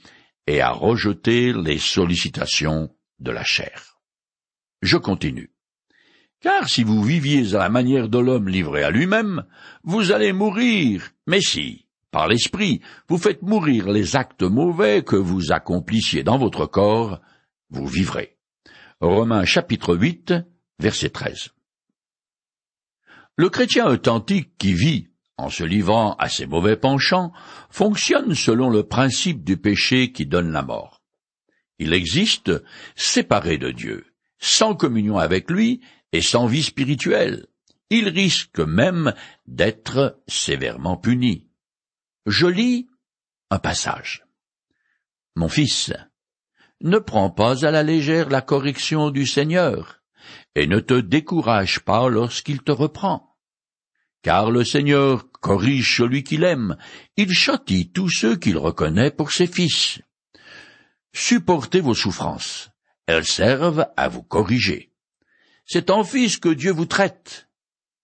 et 0.48 0.62
à 0.62 0.72
rejeter 0.72 1.54
les 1.54 1.78
sollicitations 1.78 2.90
de 3.20 3.32
la 3.32 3.44
chair. 3.44 4.00
Je 4.82 4.98
continue. 4.98 5.53
Car 6.44 6.68
si 6.68 6.84
vous 6.84 7.02
viviez 7.02 7.56
à 7.56 7.60
la 7.60 7.70
manière 7.70 8.10
de 8.10 8.20
l'homme 8.20 8.50
livré 8.50 8.84
à 8.84 8.92
lui-même, 8.92 9.46
vous 9.86 10.12
allez 10.12 10.34
mourir. 10.34 11.12
Mais 11.26 11.40
si, 11.40 11.88
par 12.12 12.28
l'esprit, 12.28 12.82
vous 13.08 13.18
faites 13.18 13.44
mourir 13.44 13.90
les 13.90 14.18
actes 14.18 14.44
mauvais 14.44 15.04
que 15.04 15.16
vous 15.16 15.54
accomplissiez 15.54 16.22
dans 16.22 16.38
votre 16.38 16.66
corps, 16.66 17.22
vous 17.70 17.88
vivrez. 17.88 18.36
Romains 19.00 19.46
chapitre 19.46 19.96
8, 19.96 20.34
verset 20.80 21.12
13. 21.12 21.52
Le 23.38 23.50
chrétien 23.50 23.88
authentique 23.88 24.58
qui 24.58 24.74
vit 24.74 25.08
en 25.38 25.50
se 25.50 25.64
livrant 25.64 26.16
à 26.20 26.28
ses 26.28 26.46
mauvais 26.46 26.76
penchants 26.76 27.32
fonctionne 27.70 28.36
selon 28.36 28.70
le 28.70 28.84
principe 28.84 29.46
du 29.46 29.56
péché 29.56 30.12
qui 30.12 30.26
donne 30.26 30.52
la 30.52 30.62
mort. 30.62 31.02
Il 31.80 31.94
existe 31.94 32.52
séparé 32.98 33.58
de 33.58 33.72
Dieu, 33.72 34.06
sans 34.40 34.76
communion 34.76 35.18
avec 35.18 35.50
lui 35.50 35.80
et 36.14 36.22
sans 36.22 36.46
vie 36.46 36.64
spirituelle. 36.64 37.48
Il 37.90 38.08
risque 38.08 38.60
même 38.60 39.14
d'être 39.46 40.22
sévèrement 40.28 40.96
puni. 40.96 41.50
Je 42.26 42.48
lis 42.48 42.88
un 43.50 43.60
passage. 43.60 44.26
Mon 45.36 45.50
fils, 45.50 45.92
ne 46.82 47.00
prends 47.00 47.30
pas 47.30 47.66
à 47.66 47.72
la 47.72 47.84
légère 47.84 48.30
la 48.30 48.42
correction 48.42 49.10
du 49.10 49.26
Seigneur, 49.26 50.02
et 50.56 50.68
ne 50.68 50.80
te 50.80 50.94
décourage 50.94 51.80
pas 51.80 52.08
lorsqu'il 52.10 52.62
te 52.62 52.72
reprend. 52.72 53.38
Car 54.22 54.52
le 54.52 54.64
Seigneur 54.64 55.30
corrige 55.32 55.98
celui 55.98 56.24
qu'il 56.24 56.44
aime, 56.44 56.78
il 57.18 57.32
châtie 57.32 57.92
tous 57.92 58.10
ceux 58.10 58.38
qu'il 58.38 58.58
reconnaît 58.58 59.12
pour 59.12 59.32
ses 59.32 59.48
fils. 59.48 60.02
Supportez 61.14 61.82
vos 61.82 61.94
souffrances, 61.94 62.70
elles 63.06 63.26
servent 63.26 63.88
à 63.98 64.08
vous 64.08 64.24
corriger. 64.24 64.93
C'est 65.66 65.90
en 65.90 66.04
fils 66.04 66.38
que 66.38 66.50
Dieu 66.50 66.72
vous 66.72 66.86
traite. 66.86 67.50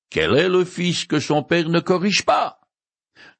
Quel 0.10 0.36
est 0.36 0.50
le 0.50 0.66
fils 0.66 1.06
que 1.06 1.20
son 1.20 1.44
père 1.44 1.70
ne 1.70 1.80
corrige 1.80 2.26
pas? 2.26 2.62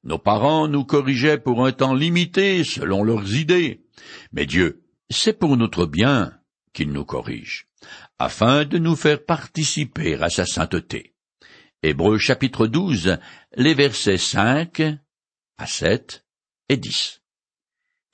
Nos 0.04 0.18
parents 0.18 0.68
nous 0.68 0.84
corrigeaient 0.84 1.38
pour 1.38 1.66
un 1.66 1.72
temps 1.72 1.94
limité 1.94 2.64
selon 2.64 3.02
leurs 3.02 3.34
idées, 3.34 3.84
mais 4.32 4.46
Dieu, 4.46 4.84
c'est 5.10 5.38
pour 5.38 5.56
notre 5.56 5.86
bien 5.86 6.38
qu'il 6.72 6.92
nous 6.92 7.04
corrige 7.04 7.66
afin 8.18 8.64
de 8.64 8.78
nous 8.78 8.96
faire 8.96 9.24
participer 9.24 10.14
à 10.20 10.28
sa 10.28 10.44
sainteté. 10.44 11.14
Hébreux 11.82 12.18
chapitre 12.18 12.66
12, 12.66 13.18
les 13.56 13.74
versets 13.74 14.18
5 14.18 14.82
à 15.56 15.66
7 15.66 16.26
et 16.68 16.76
10. 16.76 17.22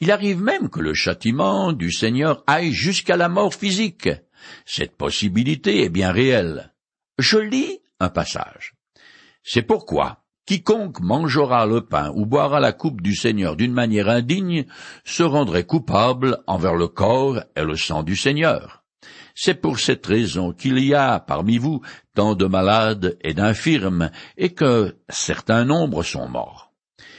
Il 0.01 0.13
arrive 0.13 0.41
même 0.41 0.69
que 0.69 0.81
le 0.81 0.95
châtiment 0.95 1.73
du 1.73 1.91
Seigneur 1.91 2.45
aille 2.47 2.73
jusqu'à 2.73 3.17
la 3.17 3.29
mort 3.29 3.55
physique. 3.55 4.09
Cette 4.65 4.97
possibilité 4.97 5.85
est 5.85 5.89
bien 5.89 6.13
réelle. 6.13 6.73
Je 7.19 7.39
lis 7.39 7.81
un 8.01 8.09
passage. 8.09 8.75
C'est 9.43 9.63
pourquoi 9.63 10.25
quiconque 10.47 11.01
mangera 11.01 11.67
le 11.67 11.83
pain 11.83 12.13
ou 12.15 12.25
boira 12.25 12.61
la 12.61 12.73
coupe 12.73 13.01
du 13.01 13.15
Seigneur 13.15 13.57
d'une 13.57 13.73
manière 13.73 14.09
indigne 14.09 14.67
se 15.05 15.23
rendrait 15.23 15.65
coupable 15.65 16.39
envers 16.47 16.75
le 16.75 16.89
corps 16.89 17.41
et 17.57 17.63
le 17.63 17.77
sang 17.77 18.03
du 18.03 18.17
Seigneur. 18.17 18.85
C'est 19.35 19.61
pour 19.61 19.79
cette 19.79 20.07
raison 20.07 20.53
qu'il 20.53 20.79
y 20.79 20.95
a 20.95 21.21
parmi 21.21 21.59
vous 21.59 21.83
tant 22.15 22.35
de 22.35 22.47
malades 22.47 23.19
et 23.21 23.35
d'infirmes, 23.35 24.11
et 24.39 24.55
que 24.55 24.97
certains 25.11 25.65
nombres 25.67 26.03
sont 26.03 26.29
morts. 26.29 26.73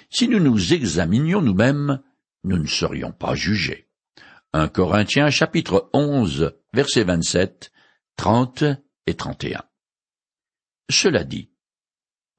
Si 0.10 0.28
nous 0.28 0.40
nous 0.40 0.74
examinions 0.74 1.42
nous-mêmes, 1.42 2.02
nous 2.44 2.58
ne 2.58 2.68
serions 2.68 3.12
pas 3.12 3.36
jugés. 3.36 3.87
1 4.58 4.70
Corinthiens 4.70 5.30
chapitre 5.30 5.88
11 5.94 6.52
versets 6.74 7.04
27, 7.04 7.72
30 8.16 8.64
et 9.06 9.14
31. 9.14 9.62
Cela 10.90 11.24
dit, 11.24 11.52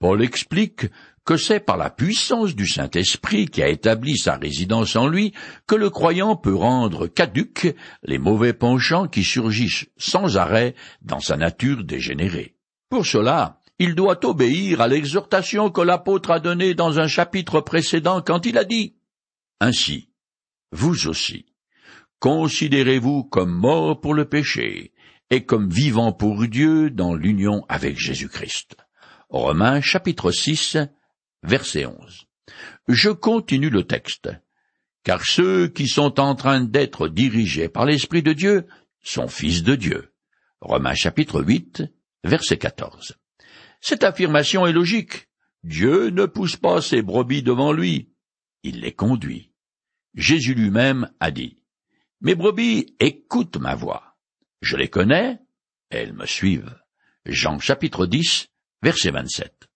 Paul 0.01 0.21
explique 0.25 0.87
que 1.25 1.37
c'est 1.37 1.61
par 1.61 1.77
la 1.77 1.91
puissance 1.91 2.57
du 2.57 2.67
Saint-Esprit 2.67 3.47
qui 3.47 3.63
a 3.63 3.69
établi 3.69 4.19
sa 4.19 4.35
résidence 4.35 4.97
en 4.97 5.07
lui 5.07 5.33
que 5.69 5.77
le 5.77 5.91
croyant 5.91 6.35
peut 6.35 6.57
rendre 6.57 7.07
caduques 7.07 7.73
les 8.03 8.19
mauvais 8.19 8.53
penchants 8.53 9.07
qui 9.07 9.23
surgissent 9.23 9.87
sans 9.97 10.39
arrêt 10.39 10.75
dans 11.03 11.21
sa 11.21 11.37
nature 11.37 11.85
dégénérée. 11.85 12.57
Pour 12.91 13.07
cela, 13.07 13.61
il 13.79 13.95
doit 13.95 14.27
obéir 14.27 14.81
à 14.81 14.89
l'exhortation 14.89 15.71
que 15.71 15.83
l'apôtre 15.83 16.33
a 16.33 16.41
donnée 16.41 16.75
dans 16.75 16.99
un 16.99 17.07
chapitre 17.07 17.61
précédent 17.61 18.23
quand 18.23 18.45
il 18.45 18.59
a 18.59 18.65
dit 18.65 18.97
Ainsi, 19.61 20.11
vous 20.73 21.07
aussi, 21.07 21.47
considérez-vous 22.21 23.25
comme 23.25 23.53
morts 23.53 24.01
pour 24.01 24.15
le 24.15 24.29
péché 24.29 24.93
et 25.31 25.45
comme 25.45 25.71
vivants 25.71 26.13
pour 26.13 26.47
Dieu 26.47 26.91
dans 26.91 27.15
l'union 27.15 27.65
avec 27.69 27.99
Jésus-Christ. 27.99 28.77
Romains 29.29 29.81
chapitre 29.81 30.31
6 30.31 30.79
verset 31.43 31.87
11. 31.87 32.27
Je 32.89 33.11
continue 33.11 33.71
le 33.71 33.85
texte. 33.85 34.31
car 35.05 35.25
ceux 35.25 35.69
qui 35.69 35.87
sont 35.89 36.21
en 36.21 36.35
train 36.35 36.61
d'être 36.61 37.09
dirigés 37.09 37.69
par 37.69 37.87
l'Esprit 37.87 38.23
de 38.23 38.33
Dieu 38.33 38.67
sont 39.01 39.29
fils 39.29 39.63
de 39.63 39.75
Dieu. 39.75 40.13
Romains 40.61 40.95
chapitre 40.95 41.41
8, 41.41 41.85
verset 42.25 42.59
14. 42.59 43.17
Cette 43.81 44.05
affirmation 44.05 44.67
est 44.67 44.73
logique. 44.73 45.29
Dieu 45.63 46.11
ne 46.11 46.27
pousse 46.27 46.57
pas 46.57 46.83
ses 46.83 47.03
brebis 47.03 47.43
devant 47.43 47.73
lui, 47.73 48.11
il 48.63 48.81
les 48.81 48.93
conduit. 48.93 49.53
Jésus 50.15 50.55
lui-même 50.55 51.11
a 51.21 51.31
dit, 51.31 51.58
Mes 52.21 52.35
brebis 52.35 52.97
écoutent 52.99 53.59
ma 53.59 53.77
voix. 53.77 54.17
Je 54.61 54.77
les 54.77 54.89
connais, 54.89 55.39
elles 55.91 56.13
me 56.13 56.27
suivent. 56.27 56.75
Jean 57.25 57.61
chapitre 57.61 58.07
10, 58.07 58.49
verset 58.83 59.13
27. 59.13 59.69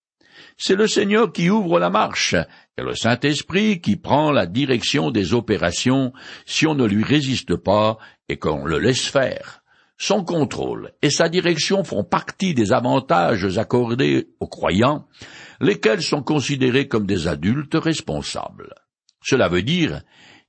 C'est 0.58 0.74
le 0.74 0.88
Seigneur 0.88 1.32
qui 1.32 1.50
ouvre 1.50 1.78
la 1.78 1.88
marche, 1.88 2.34
et 2.34 2.82
le 2.82 2.96
Saint-Esprit 2.96 3.80
qui 3.80 3.94
prend 3.94 4.32
la 4.32 4.46
direction 4.46 5.12
des 5.12 5.34
opérations 5.34 6.12
si 6.44 6.66
on 6.66 6.74
ne 6.74 6.84
lui 6.84 7.04
résiste 7.04 7.54
pas 7.54 7.98
et 8.28 8.38
qu'on 8.38 8.64
le 8.64 8.80
laisse 8.80 9.06
faire. 9.06 9.62
Son 9.96 10.24
contrôle 10.24 10.92
et 11.00 11.10
sa 11.10 11.28
direction 11.28 11.84
font 11.84 12.02
partie 12.02 12.54
des 12.54 12.72
avantages 12.72 13.56
accordés 13.56 14.30
aux 14.40 14.48
croyants, 14.48 15.06
lesquels 15.60 16.02
sont 16.02 16.24
considérés 16.24 16.88
comme 16.88 17.06
des 17.06 17.28
adultes 17.28 17.76
responsables. 17.76 18.74
Cela 19.22 19.48
veut 19.48 19.62
dire 19.62 20.02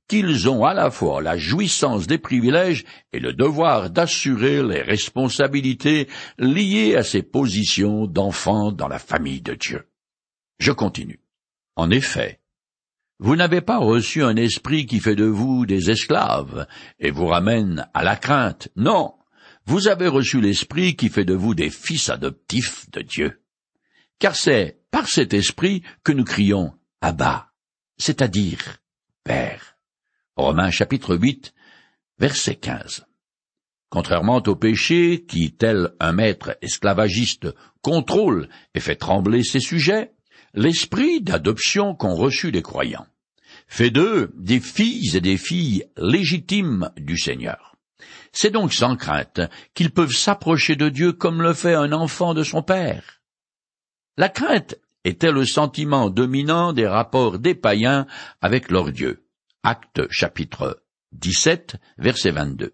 qu'ils 0.08 0.50
ont 0.50 0.66
à 0.66 0.74
la 0.74 0.92
fois 0.92 1.22
la 1.22 1.38
jouissance 1.38 2.08
des 2.08 2.18
privilèges 2.18 2.84
et 3.12 3.20
le 3.20 3.34
devoir 3.34 3.90
d'assurer 3.90 4.62
les 4.64 4.82
responsabilités 4.82 6.08
liées 6.38 6.96
à 6.96 7.04
ces 7.04 7.24
positions 7.24 8.06
d'enfants 8.06 8.72
dans 8.72 8.88
la 8.88 9.00
famille 9.00 9.42
de 9.42 9.54
Dieu. 9.54 9.88
Je 10.60 10.72
continue. 10.72 11.20
En 11.76 11.90
effet, 11.90 12.40
vous 13.20 13.36
n'avez 13.36 13.62
pas 13.62 13.78
reçu 13.78 14.24
un 14.24 14.36
esprit 14.36 14.86
qui 14.86 15.00
fait 15.00 15.16
de 15.16 15.26
vous 15.26 15.66
des 15.66 15.90
esclaves 15.90 16.68
et 17.00 17.12
vous 17.12 17.28
ramène 17.28 17.88
à 17.94 18.04
la 18.04 18.16
crainte. 18.16 18.70
Non, 18.76 19.14
vous 19.66 19.88
avez 19.88 20.08
reçu 20.08 20.42
l'esprit 20.42 20.96
qui 20.96 21.10
fait 21.10 21.26
de 21.26 21.34
vous 21.34 21.56
des 21.56 21.70
fils 21.70 22.10
adoptifs 22.10 22.90
de 22.92 23.02
Dieu. 23.02 23.42
Car 24.20 24.36
c'est 24.36 24.82
par 24.92 25.08
cet 25.08 25.34
esprit 25.34 25.84
que 26.04 26.12
nous 26.12 26.26
crions 26.26 26.74
Abba, 27.02 27.52
c'est-à-dire 27.98 28.78
Père. 29.24 29.73
Romains 30.36 30.72
chapitre 30.72 31.16
8, 31.16 31.54
verset 32.20 32.56
15. 32.56 33.06
Contrairement 33.90 34.42
au 34.48 34.56
péché 34.56 35.26
qui, 35.28 35.54
tel 35.54 35.94
un 36.00 36.14
maître 36.14 36.58
esclavagiste, 36.62 37.48
contrôle 37.82 38.50
et 38.74 38.80
fait 38.80 38.96
trembler 38.96 39.44
ses 39.44 39.60
sujets, 39.60 40.12
l'esprit 40.54 41.22
d'adoption 41.22 41.96
qu'ont 41.96 42.16
reçu 42.16 42.52
les 42.52 42.62
croyants 42.62 43.06
fait 43.68 43.90
d'eux 43.90 44.32
des 44.36 44.60
filles 44.60 45.16
et 45.16 45.22
des 45.22 45.38
filles 45.38 45.86
légitimes 45.98 46.92
du 46.98 47.18
Seigneur. 47.18 47.76
C'est 48.32 48.52
donc 48.52 48.74
sans 48.74 48.96
crainte 48.96 49.42
qu'ils 49.74 49.92
peuvent 49.92 50.12
s'approcher 50.12 50.76
de 50.76 50.90
Dieu 50.90 51.14
comme 51.14 51.42
le 51.42 51.54
fait 51.54 51.74
un 51.74 51.92
enfant 51.92 52.34
de 52.34 52.44
son 52.44 52.62
Père. 52.62 53.22
La 54.18 54.30
crainte 54.30 54.76
était 55.04 55.32
le 55.32 55.46
sentiment 55.46 56.10
dominant 56.10 56.74
des 56.74 56.88
rapports 56.88 57.40
des 57.40 57.56
païens 57.56 58.06
avec 58.42 58.72
leur 58.72 58.92
Dieu. 58.92 59.23
Acte 59.66 60.02
chapitre 60.10 60.84
17, 61.14 61.78
verset 61.98 62.32
22. 62.32 62.74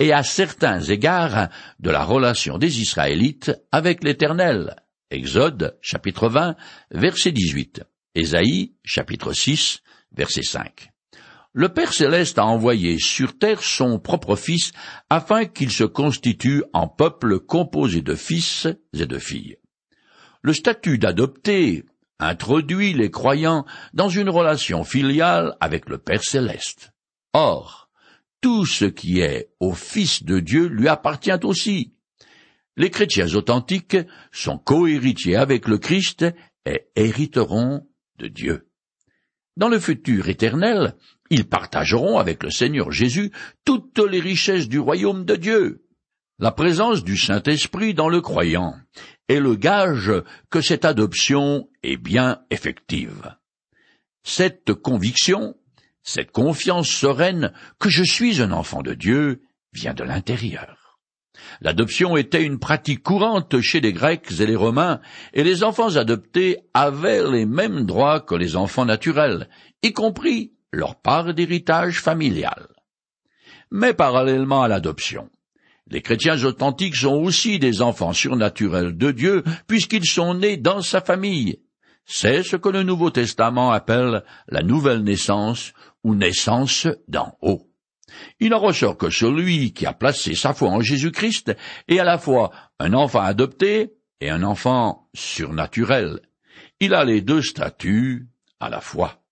Et 0.00 0.12
à 0.12 0.24
certains 0.24 0.80
égards 0.80 1.48
de 1.78 1.90
la 1.90 2.02
relation 2.02 2.58
des 2.58 2.80
Israélites 2.80 3.52
avec 3.70 4.02
l'Éternel. 4.02 4.74
Exode, 5.12 5.78
chapitre 5.80 6.28
20, 6.28 6.56
verset 6.90 7.30
18. 7.30 7.84
Ésaïe, 8.16 8.74
chapitre 8.84 9.32
6, 9.32 9.82
verset 10.10 10.42
5. 10.42 10.90
Le 11.52 11.68
Père 11.68 11.92
céleste 11.92 12.40
a 12.40 12.46
envoyé 12.46 12.98
sur 12.98 13.38
terre 13.38 13.62
son 13.62 14.00
propre 14.00 14.34
Fils 14.34 14.72
afin 15.10 15.44
qu'il 15.44 15.70
se 15.70 15.84
constitue 15.84 16.64
en 16.72 16.88
peuple 16.88 17.38
composé 17.38 18.02
de 18.02 18.16
fils 18.16 18.66
et 18.92 19.06
de 19.06 19.18
filles. 19.18 19.56
Le 20.42 20.52
statut 20.52 20.98
d'adopté 20.98 21.84
introduit 22.18 22.94
les 22.94 23.10
croyants 23.10 23.64
dans 23.94 24.08
une 24.08 24.30
relation 24.30 24.84
filiale 24.84 25.56
avec 25.60 25.88
le 25.88 25.98
Père 25.98 26.22
céleste. 26.22 26.92
Or, 27.32 27.88
tout 28.40 28.66
ce 28.66 28.84
qui 28.84 29.20
est 29.20 29.50
au 29.60 29.72
Fils 29.72 30.24
de 30.24 30.40
Dieu 30.40 30.66
lui 30.66 30.88
appartient 30.88 31.44
aussi 31.44 31.94
les 32.78 32.90
chrétiens 32.90 33.34
authentiques 33.34 33.96
sont 34.30 34.56
cohéritiers 34.56 35.36
avec 35.36 35.66
le 35.66 35.78
Christ 35.78 36.24
et 36.64 36.86
hériteront 36.94 37.88
de 38.18 38.28
Dieu. 38.28 38.68
Dans 39.56 39.68
le 39.68 39.80
futur 39.80 40.28
éternel, 40.28 40.94
ils 41.28 41.48
partageront 41.48 42.18
avec 42.18 42.44
le 42.44 42.50
Seigneur 42.50 42.92
Jésus 42.92 43.32
toutes 43.64 43.98
les 43.98 44.20
richesses 44.20 44.68
du 44.68 44.78
royaume 44.78 45.24
de 45.24 45.34
Dieu. 45.34 45.84
La 46.38 46.52
présence 46.52 47.02
du 47.02 47.16
Saint-Esprit 47.16 47.94
dans 47.94 48.08
le 48.08 48.20
croyant 48.20 48.74
est 49.28 49.40
le 49.40 49.54
gage 49.54 50.12
que 50.50 50.60
cette 50.60 50.84
adoption 50.84 51.68
est 51.82 51.96
bien 51.96 52.42
effective. 52.50 53.34
Cette 54.22 54.74
conviction, 54.74 55.56
cette 56.02 56.32
confiance 56.32 56.88
sereine 56.88 57.52
que 57.78 57.88
je 57.88 58.02
suis 58.02 58.40
un 58.42 58.52
enfant 58.52 58.82
de 58.82 58.94
Dieu 58.94 59.42
vient 59.72 59.94
de 59.94 60.04
l'intérieur. 60.04 60.98
L'adoption 61.60 62.16
était 62.16 62.42
une 62.42 62.58
pratique 62.58 63.02
courante 63.02 63.60
chez 63.60 63.80
les 63.80 63.92
Grecs 63.92 64.40
et 64.40 64.46
les 64.46 64.56
Romains, 64.56 65.00
et 65.32 65.44
les 65.44 65.62
enfants 65.62 65.96
adoptés 65.96 66.58
avaient 66.74 67.28
les 67.30 67.46
mêmes 67.46 67.84
droits 67.84 68.20
que 68.20 68.34
les 68.34 68.56
enfants 68.56 68.84
naturels, 68.84 69.48
y 69.82 69.92
compris 69.92 70.52
leur 70.72 70.96
part 70.96 71.34
d'héritage 71.34 72.00
familial. 72.00 72.68
Mais 73.70 73.94
parallèlement 73.94 74.62
à 74.62 74.68
l'adoption, 74.68 75.30
les 75.90 76.02
chrétiens 76.02 76.44
authentiques 76.44 76.96
sont 76.96 77.14
aussi 77.14 77.58
des 77.58 77.80
enfants 77.82 78.12
surnaturels 78.12 78.96
de 78.96 79.10
Dieu, 79.10 79.44
puisqu'ils 79.66 80.06
sont 80.06 80.34
nés 80.34 80.56
dans 80.56 80.82
sa 80.82 81.00
famille. 81.00 81.60
C'est 82.04 82.42
ce 82.42 82.56
que 82.56 82.68
le 82.68 82.82
Nouveau 82.82 83.10
Testament 83.10 83.70
appelle 83.70 84.22
la 84.48 84.62
nouvelle 84.62 85.02
naissance 85.02 85.72
ou 86.04 86.14
naissance 86.14 86.86
d'en 87.06 87.36
haut. 87.42 87.70
Il 88.40 88.54
en 88.54 88.58
ressort 88.58 88.96
que 88.96 89.10
celui 89.10 89.72
qui 89.72 89.86
a 89.86 89.92
placé 89.92 90.34
sa 90.34 90.54
foi 90.54 90.70
en 90.70 90.80
Jésus-Christ 90.80 91.54
est 91.88 91.98
à 91.98 92.04
la 92.04 92.18
fois 92.18 92.50
un 92.78 92.94
enfant 92.94 93.20
adopté 93.20 93.92
et 94.20 94.30
un 94.30 94.42
enfant 94.42 95.08
surnaturel. 95.14 96.20
Il 96.80 96.94
a 96.94 97.04
les 97.04 97.20
deux 97.20 97.42
statuts 97.42 98.28
à 98.60 98.70
la 98.70 98.80
fois. 98.80 99.22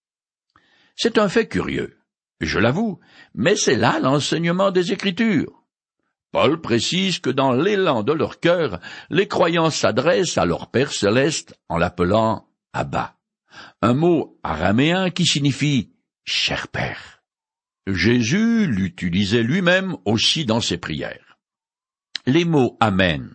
C'est 0.95 1.19
un 1.19 1.29
fait 1.29 1.49
curieux, 1.49 1.99
je 2.41 2.59
l'avoue, 2.59 3.01
mais 3.35 3.57
c'est 3.57 3.77
là 3.77 3.99
l'enseignement 4.01 4.71
des 4.71 4.93
Écritures. 4.93 5.56
Paul 6.33 6.61
précise 6.61 7.19
que 7.19 7.31
dans 7.31 7.53
l'élan 7.53 8.03
de 8.03 8.13
leur 8.13 8.41
cœur, 8.41 8.81
les 9.11 9.29
croyants 9.29 9.71
s'adressent 9.71 10.39
à 10.39 10.45
leur 10.45 10.71
Père 10.71 10.93
céleste 10.93 11.59
en 11.69 11.79
l'appelant 11.79 12.49
Abba, 12.73 13.17
un 13.83 13.95
mot 13.95 14.39
araméen 14.43 15.11
qui 15.11 15.25
signifie 15.25 15.93
cher 16.25 16.69
Père. 16.69 17.23
Jésus 17.87 18.67
l'utilisait 18.67 19.43
lui-même 19.43 19.97
aussi 20.05 20.45
dans 20.45 20.61
ses 20.61 20.77
prières. 20.77 21.39
Les 22.27 22.45
mots 22.45 22.77
Amen, 22.81 23.33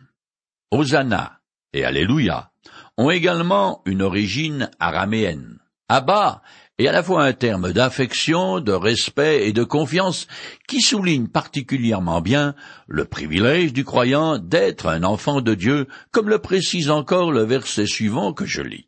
Hosanna 0.71 1.39
et 1.73 1.85
Alléluia 1.85 2.51
ont 2.97 3.09
également 3.09 3.81
une 3.85 4.01
origine 4.01 4.69
araméenne. 4.79 5.59
Abba 5.87 6.41
est 6.77 6.87
à 6.87 6.91
la 6.91 7.03
fois 7.03 7.23
un 7.23 7.33
terme 7.33 7.73
d'affection, 7.73 8.59
de 8.59 8.71
respect 8.71 9.47
et 9.47 9.53
de 9.53 9.63
confiance 9.63 10.27
qui 10.67 10.81
souligne 10.81 11.27
particulièrement 11.27 12.21
bien 12.21 12.55
le 12.87 13.05
privilège 13.05 13.73
du 13.73 13.83
croyant 13.83 14.37
d'être 14.37 14.87
un 14.87 15.03
enfant 15.03 15.41
de 15.41 15.53
Dieu, 15.53 15.87
comme 16.11 16.29
le 16.29 16.39
précise 16.39 16.89
encore 16.89 17.31
le 17.31 17.43
verset 17.43 17.85
suivant 17.85 18.33
que 18.33 18.45
je 18.45 18.61
lis. 18.61 18.87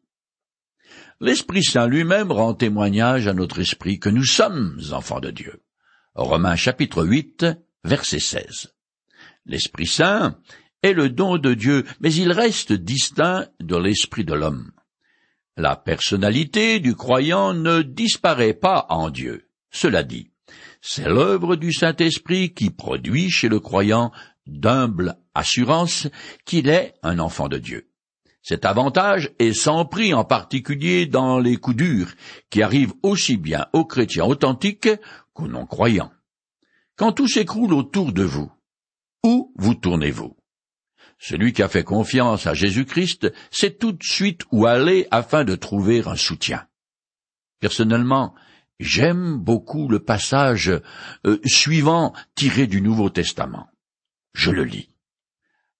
L'Esprit 1.19 1.63
Saint 1.63 1.87
lui-même 1.87 2.31
rend 2.31 2.53
témoignage 2.53 3.27
à 3.27 3.33
notre 3.33 3.59
esprit 3.59 3.99
que 3.99 4.09
nous 4.09 4.25
sommes 4.25 4.79
enfants 4.91 5.19
de 5.19 5.31
Dieu. 5.31 5.61
Romains 6.15 6.55
chapitre 6.55 7.05
8, 7.05 7.45
verset 7.83 8.19
16. 8.19 8.73
L'Esprit 9.45 9.87
Saint 9.87 10.37
est 10.81 10.93
le 10.93 11.09
don 11.09 11.37
de 11.37 11.53
Dieu, 11.53 11.85
mais 12.01 12.13
il 12.13 12.31
reste 12.31 12.73
distinct 12.73 13.47
de 13.59 13.77
l'esprit 13.77 14.25
de 14.25 14.33
l'homme. 14.33 14.71
La 15.55 15.75
personnalité 15.75 16.79
du 16.79 16.95
croyant 16.95 17.53
ne 17.53 17.83
disparaît 17.83 18.55
pas 18.55 18.87
en 18.89 19.11
Dieu. 19.11 19.49
Cela 19.69 20.03
dit, 20.03 20.31
c'est 20.81 21.07
l'œuvre 21.07 21.55
du 21.55 21.71
Saint-Esprit 21.71 22.53
qui 22.53 22.71
produit 22.71 23.29
chez 23.29 23.49
le 23.49 23.59
croyant 23.59 24.11
d'humble 24.47 25.15
assurance 25.35 26.07
qu'il 26.45 26.69
est 26.69 26.95
un 27.03 27.19
enfant 27.19 27.49
de 27.49 27.59
Dieu. 27.59 27.89
Cet 28.41 28.65
avantage 28.65 29.31
est 29.39 29.53
sans 29.53 29.85
prix 29.85 30.13
en 30.13 30.25
particulier 30.25 31.05
dans 31.05 31.39
les 31.39 31.55
coups 31.57 31.77
durs 31.77 32.13
qui 32.49 32.61
arrivent 32.61 32.93
aussi 33.03 33.37
bien 33.37 33.67
aux 33.73 33.85
chrétiens 33.85 34.25
authentiques 34.25 34.89
qu'aux 35.33 35.47
non-croyants. 35.47 36.11
Quand 36.97 37.11
tout 37.13 37.27
s'écroule 37.27 37.73
autour 37.73 38.11
de 38.11 38.23
vous, 38.23 38.51
où 39.23 39.53
vous 39.55 39.75
tournez-vous? 39.75 40.35
Celui 41.23 41.53
qui 41.53 41.63
a 41.63 41.69
fait 41.69 41.85
confiance 41.85 42.47
à 42.47 42.53
Jésus-Christ 42.53 43.31
sait 43.49 43.71
tout 43.71 43.93
de 43.93 44.03
suite 44.03 44.41
où 44.51 44.65
aller 44.65 45.07
afin 45.09 45.45
de 45.45 45.55
trouver 45.55 46.03
un 46.05 46.17
soutien. 46.17 46.67
Personnellement, 47.61 48.35
j'aime 48.81 49.37
beaucoup 49.37 49.87
le 49.87 50.01
passage 50.01 50.69
euh, 51.25 51.39
suivant 51.45 52.11
tiré 52.35 52.67
du 52.67 52.81
Nouveau 52.81 53.09
Testament. 53.09 53.69
Je 54.33 54.51
le 54.51 54.65
lis. 54.65 54.89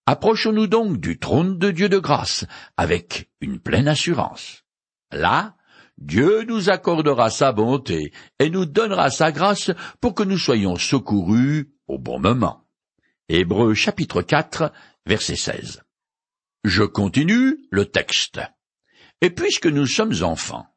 Approchons-nous 0.06 0.68
donc 0.68 1.02
du 1.02 1.20
trône 1.20 1.58
de 1.58 1.72
Dieu 1.72 1.90
de 1.90 2.00
grâce 2.00 2.46
avec 2.78 3.30
une 3.42 3.60
pleine 3.60 3.90
assurance. 3.90 4.64
Là, 5.12 5.58
Dieu 5.98 6.46
nous 6.48 6.70
accordera 6.70 7.30
sa 7.30 7.52
bonté 7.52 8.14
et 8.40 8.50
nous 8.50 8.66
donnera 8.66 9.10
sa 9.10 9.34
grâce 9.34 9.72
pour 10.00 10.16
que 10.16 10.24
nous 10.24 10.38
soyons 10.38 10.78
secourus 10.78 11.74
au 11.88 12.00
bon 12.00 12.18
moment. 12.18 12.64
Hébreux 13.30 13.74
chapitre 13.74 14.22
4, 14.22 14.72
verset 15.06 15.36
16. 15.36 15.84
Je 16.64 16.84
continue 16.84 17.58
le 17.72 17.86
texte. 17.86 18.40
Et 19.22 19.30
puisque 19.30 19.68
nous 19.68 19.88
sommes 19.88 20.24
enfants, 20.24 20.68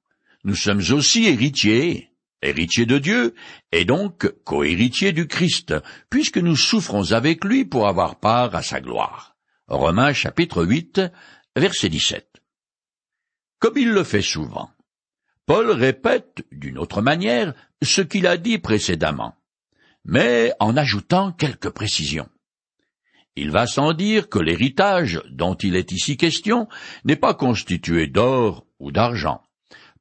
nous 0.45 0.55
sommes 0.55 0.83
aussi 0.91 1.27
héritiers, 1.27 2.13
héritiers 2.43 2.87
de 2.87 2.99
Dieu, 2.99 3.35
et 3.73 3.85
donc 3.85 4.29
cohéritiers 4.45 5.13
du 5.13 5.27
Christ, 5.27 5.75
puisque 6.11 6.39
nous 6.39 6.57
souffrons 6.57 7.13
avec 7.13 7.45
lui 7.45 7.65
pour 7.65 7.89
avoir 7.89 8.21
part 8.21 8.55
à 8.55 8.63
sa 8.63 8.81
gloire. 8.81 9.37
Romains 9.69 10.13
chapitre 10.13 10.65
8, 10.65 11.01
verset 11.57 11.89
17. 11.89 12.29
Comme 13.59 13.79
il 13.79 13.91
le 13.91 14.05
fait 14.05 14.23
souvent, 14.23 14.71
Paul 15.47 15.71
répète 15.71 16.45
d'une 16.53 16.79
autre 16.79 17.03
manière 17.03 17.55
ce 17.83 18.01
qu'il 18.03 18.27
a 18.27 18.37
dit 18.37 18.59
précédemment, 18.59 19.35
mais 20.05 20.53
en 20.61 20.77
ajoutant 20.77 21.33
quelques 21.33 21.71
précisions. 21.71 22.29
Il 23.37 23.51
va 23.51 23.67
sans 23.67 23.93
dire 23.93 24.31
que 24.31 24.39
l'héritage 24.39 25.21
dont 25.31 25.55
il 25.55 25.77
est 25.77 25.93
ici 25.93 26.17
question 26.17 26.69
n'est 27.05 27.17
pas 27.17 27.35
constitué 27.35 28.07
d'or 28.07 28.67
ou 28.79 28.91
d'argent, 28.91 29.43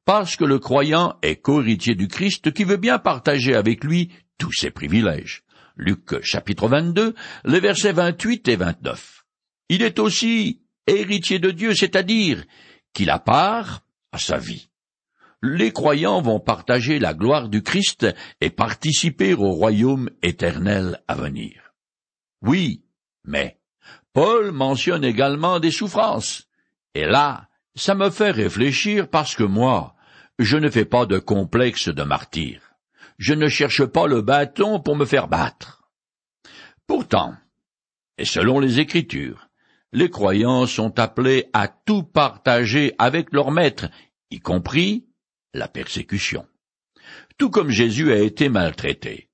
parce 0.06 0.36
que 0.36 0.44
le 0.44 0.58
croyant 0.58 1.16
est 1.22 1.36
co-héritier 1.36 1.94
du 1.94 2.08
Christ 2.08 2.52
qui 2.52 2.64
veut 2.64 2.78
bien 2.78 2.98
partager 2.98 3.54
avec 3.54 3.84
lui 3.84 4.10
tous 4.38 4.52
ses 4.52 4.70
privilèges. 4.70 5.44
Luc 5.76 6.22
chapitre 6.22 6.68
22, 6.68 7.14
les 7.44 7.60
versets 7.60 7.92
28 7.92 8.48
et 8.48 8.56
29. 8.56 9.26
Il 9.68 9.82
est 9.82 9.98
aussi 9.98 10.62
héritier 10.86 11.38
de 11.38 11.50
Dieu, 11.50 11.74
c'est-à-dire 11.74 12.42
qu'il 12.94 13.10
a 13.10 13.18
part 13.18 13.82
à 14.12 14.18
sa 14.18 14.38
vie. 14.38 14.68
Les 15.42 15.72
croyants 15.72 16.22
vont 16.22 16.40
partager 16.40 16.98
la 16.98 17.12
gloire 17.12 17.50
du 17.50 17.62
Christ 17.62 18.06
et 18.40 18.48
participer 18.48 19.34
au 19.34 19.50
royaume 19.50 20.08
éternel 20.22 21.02
à 21.06 21.14
venir. 21.14 21.74
Oui, 22.40 22.85
mais 23.26 23.58
Paul 24.12 24.52
mentionne 24.52 25.04
également 25.04 25.60
des 25.60 25.70
souffrances. 25.70 26.48
Et 26.94 27.04
là, 27.04 27.48
ça 27.74 27.94
me 27.94 28.08
fait 28.10 28.30
réfléchir 28.30 29.08
parce 29.08 29.34
que 29.34 29.42
moi, 29.42 29.94
je 30.38 30.56
ne 30.56 30.70
fais 30.70 30.84
pas 30.84 31.06
de 31.06 31.18
complexe 31.18 31.88
de 31.88 32.02
martyr. 32.02 32.60
Je 33.18 33.34
ne 33.34 33.48
cherche 33.48 33.84
pas 33.84 34.06
le 34.06 34.22
bâton 34.22 34.80
pour 34.80 34.96
me 34.96 35.04
faire 35.04 35.28
battre. 35.28 35.82
Pourtant, 36.86 37.34
et 38.18 38.24
selon 38.24 38.60
les 38.60 38.80
Écritures, 38.80 39.48
les 39.92 40.10
croyants 40.10 40.66
sont 40.66 40.98
appelés 40.98 41.48
à 41.52 41.68
tout 41.68 42.02
partager 42.02 42.94
avec 42.98 43.32
leur 43.32 43.50
maître, 43.50 43.88
y 44.30 44.40
compris 44.40 45.06
la 45.54 45.68
persécution. 45.68 46.46
Tout 47.38 47.50
comme 47.50 47.70
Jésus 47.70 48.12
a 48.12 48.18
été 48.18 48.48
maltraité. 48.48 49.30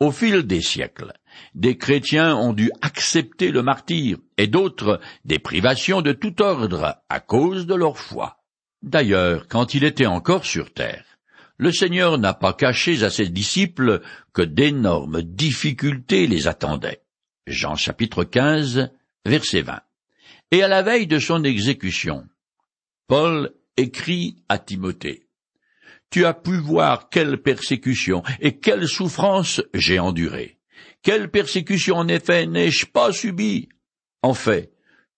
Au 0.00 0.12
fil 0.12 0.44
des 0.44 0.62
siècles, 0.62 1.12
des 1.54 1.76
chrétiens 1.76 2.36
ont 2.36 2.52
dû 2.52 2.70
accepter 2.82 3.50
le 3.50 3.62
martyr 3.62 4.18
et 4.36 4.46
d'autres 4.46 5.00
des 5.24 5.38
privations 5.38 6.02
de 6.02 6.12
tout 6.12 6.42
ordre 6.42 7.02
à 7.08 7.20
cause 7.20 7.66
de 7.66 7.74
leur 7.74 7.98
foi. 7.98 8.38
D'ailleurs, 8.82 9.48
quand 9.48 9.74
il 9.74 9.84
était 9.84 10.06
encore 10.06 10.46
sur 10.46 10.72
terre, 10.72 11.04
le 11.56 11.72
Seigneur 11.72 12.18
n'a 12.18 12.34
pas 12.34 12.52
caché 12.52 13.02
à 13.02 13.10
ses 13.10 13.28
disciples 13.28 14.00
que 14.32 14.42
d'énormes 14.42 15.22
difficultés 15.22 16.28
les 16.28 16.46
attendaient. 16.46 17.02
Jean 17.48 17.74
chapitre 17.74 18.24
15, 18.24 18.90
verset 19.24 19.62
20. 19.62 19.80
Et 20.52 20.62
à 20.62 20.68
la 20.68 20.82
veille 20.82 21.08
de 21.08 21.18
son 21.18 21.42
exécution, 21.42 22.24
Paul 23.08 23.52
écrit 23.76 24.36
à 24.48 24.58
Timothée. 24.58 25.26
Tu 26.10 26.24
as 26.24 26.34
pu 26.34 26.56
voir 26.56 27.08
quelle 27.10 27.42
persécution 27.42 28.22
et 28.40 28.58
quelle 28.58 28.86
souffrance 28.86 29.60
j'ai 29.74 29.98
endurée. 29.98 30.57
Quelle 31.02 31.30
persécution 31.30 31.96
en 31.96 32.08
effet 32.08 32.46
n'ai-je 32.46 32.86
pas 32.86 33.12
subie? 33.12 33.68
En 34.22 34.34
fait, 34.34 34.72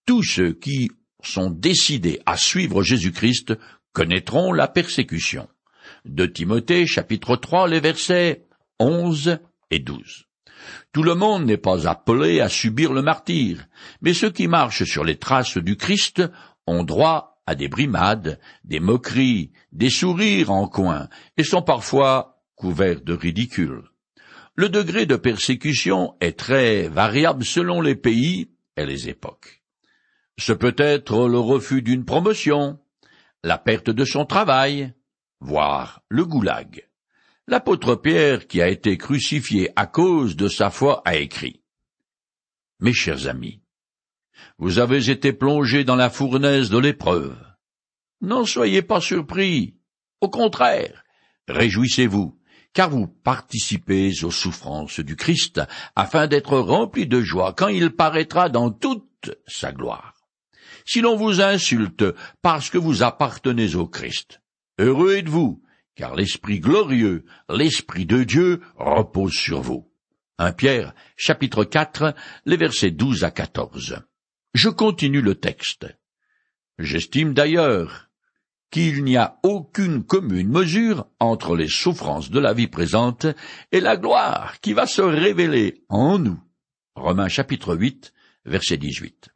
tous 0.05 0.23
ceux 0.23 0.53
qui 0.53 0.91
sont 1.23 1.49
décidés 1.49 2.19
à 2.25 2.37
suivre 2.37 2.83
Jésus-Christ 2.83 3.53
connaîtront 3.93 4.53
la 4.53 4.67
persécution. 4.67 5.47
De 6.05 6.25
Timothée 6.25 6.87
chapitre 6.87 7.35
3 7.35 7.67
les 7.67 7.79
versets 7.79 8.45
11 8.79 9.39
et 9.69 9.79
12. 9.79 10.25
Tout 10.93 11.03
le 11.03 11.15
monde 11.15 11.45
n'est 11.45 11.57
pas 11.57 11.87
appelé 11.87 12.39
à 12.41 12.49
subir 12.49 12.93
le 12.93 13.01
martyr, 13.01 13.65
mais 14.01 14.13
ceux 14.13 14.29
qui 14.29 14.47
marchent 14.47 14.83
sur 14.83 15.03
les 15.03 15.17
traces 15.17 15.57
du 15.57 15.75
Christ 15.75 16.21
ont 16.67 16.83
droit 16.83 17.41
à 17.47 17.55
des 17.55 17.67
brimades, 17.67 18.39
des 18.63 18.79
moqueries, 18.79 19.51
des 19.71 19.89
sourires 19.89 20.51
en 20.51 20.67
coin, 20.67 21.09
et 21.37 21.43
sont 21.43 21.63
parfois 21.63 22.39
couverts 22.55 23.01
de 23.01 23.13
ridicule. 23.13 23.90
Le 24.55 24.67
degré 24.67 25.05
de 25.05 25.15
persécution 25.15 26.15
est 26.19 26.37
très 26.37 26.89
variable 26.89 27.45
selon 27.45 27.79
les 27.79 27.95
pays 27.95 28.51
et 28.75 28.85
les 28.85 29.07
époques. 29.07 29.63
Ce 30.37 30.51
peut 30.51 30.75
être 30.77 31.27
le 31.27 31.39
refus 31.39 31.81
d'une 31.81 32.03
promotion, 32.03 32.79
la 33.43 33.57
perte 33.57 33.89
de 33.89 34.03
son 34.03 34.25
travail, 34.25 34.93
voire 35.39 36.01
le 36.09 36.25
goulag. 36.25 36.87
L'apôtre 37.47 37.95
Pierre, 37.95 38.47
qui 38.47 38.61
a 38.61 38.67
été 38.67 38.97
crucifié 38.97 39.71
à 39.75 39.87
cause 39.87 40.35
de 40.35 40.47
sa 40.47 40.69
foi, 40.69 41.01
a 41.05 41.15
écrit. 41.15 41.61
Mes 42.79 42.93
chers 42.93 43.27
amis, 43.27 43.61
vous 44.57 44.79
avez 44.79 45.09
été 45.09 45.33
plongés 45.33 45.83
dans 45.83 45.95
la 45.95 46.09
fournaise 46.09 46.69
de 46.69 46.77
l'épreuve. 46.77 47.37
N'en 48.21 48.45
soyez 48.45 48.81
pas 48.81 49.01
surpris. 49.01 49.75
Au 50.19 50.29
contraire, 50.29 51.03
réjouissez-vous, 51.47 52.39
car 52.73 52.89
vous 52.89 53.07
participez 53.07 54.23
aux 54.23 54.31
souffrances 54.31 54.99
du 54.99 55.15
Christ, 55.15 55.61
afin 55.95 56.27
d'être 56.27 56.57
remplis 56.57 57.07
de 57.07 57.21
joie 57.21 57.53
quand 57.53 57.67
il 57.67 57.91
paraîtra 57.91 58.49
dans 58.49 58.71
toute 58.71 59.31
sa 59.47 59.71
gloire. 59.71 60.15
Si 60.85 61.01
l'on 61.01 61.15
vous 61.15 61.41
insulte 61.41 62.05
parce 62.41 62.69
que 62.69 62.77
vous 62.77 63.03
appartenez 63.03 63.75
au 63.75 63.87
Christ, 63.87 64.41
heureux 64.79 65.15
êtes-vous, 65.15 65.61
car 65.95 66.15
l'Esprit 66.15 66.59
glorieux, 66.59 67.25
l'Esprit 67.49 68.05
de 68.05 68.23
Dieu 68.23 68.61
repose 68.77 69.33
sur 69.33 69.61
vous. 69.61 69.91
1 70.39 70.53
Pierre, 70.53 70.95
chapitre 71.17 71.63
4, 71.63 72.15
les 72.45 72.57
versets 72.57 72.91
12 72.91 73.23
à 73.23 73.31
14. 73.31 73.99
Je 74.53 74.69
continue 74.69 75.21
le 75.21 75.35
texte. 75.35 75.85
J'estime 76.79 77.33
d'ailleurs 77.33 78.10
qu'il 78.71 79.03
n'y 79.03 79.17
a 79.17 79.37
aucune 79.43 80.03
commune 80.03 80.49
mesure 80.49 81.05
entre 81.19 81.55
les 81.55 81.67
souffrances 81.67 82.31
de 82.31 82.39
la 82.39 82.53
vie 82.53 82.67
présente 82.67 83.27
et 83.71 83.81
la 83.81 83.97
gloire 83.97 84.59
qui 84.61 84.73
va 84.73 84.87
se 84.87 85.01
révéler 85.01 85.83
en 85.89 86.17
nous. 86.17 86.39
Romains 86.95 87.27
chapitre 87.27 87.75
8, 87.75 88.13
verset 88.45 88.77
18. 88.77 89.29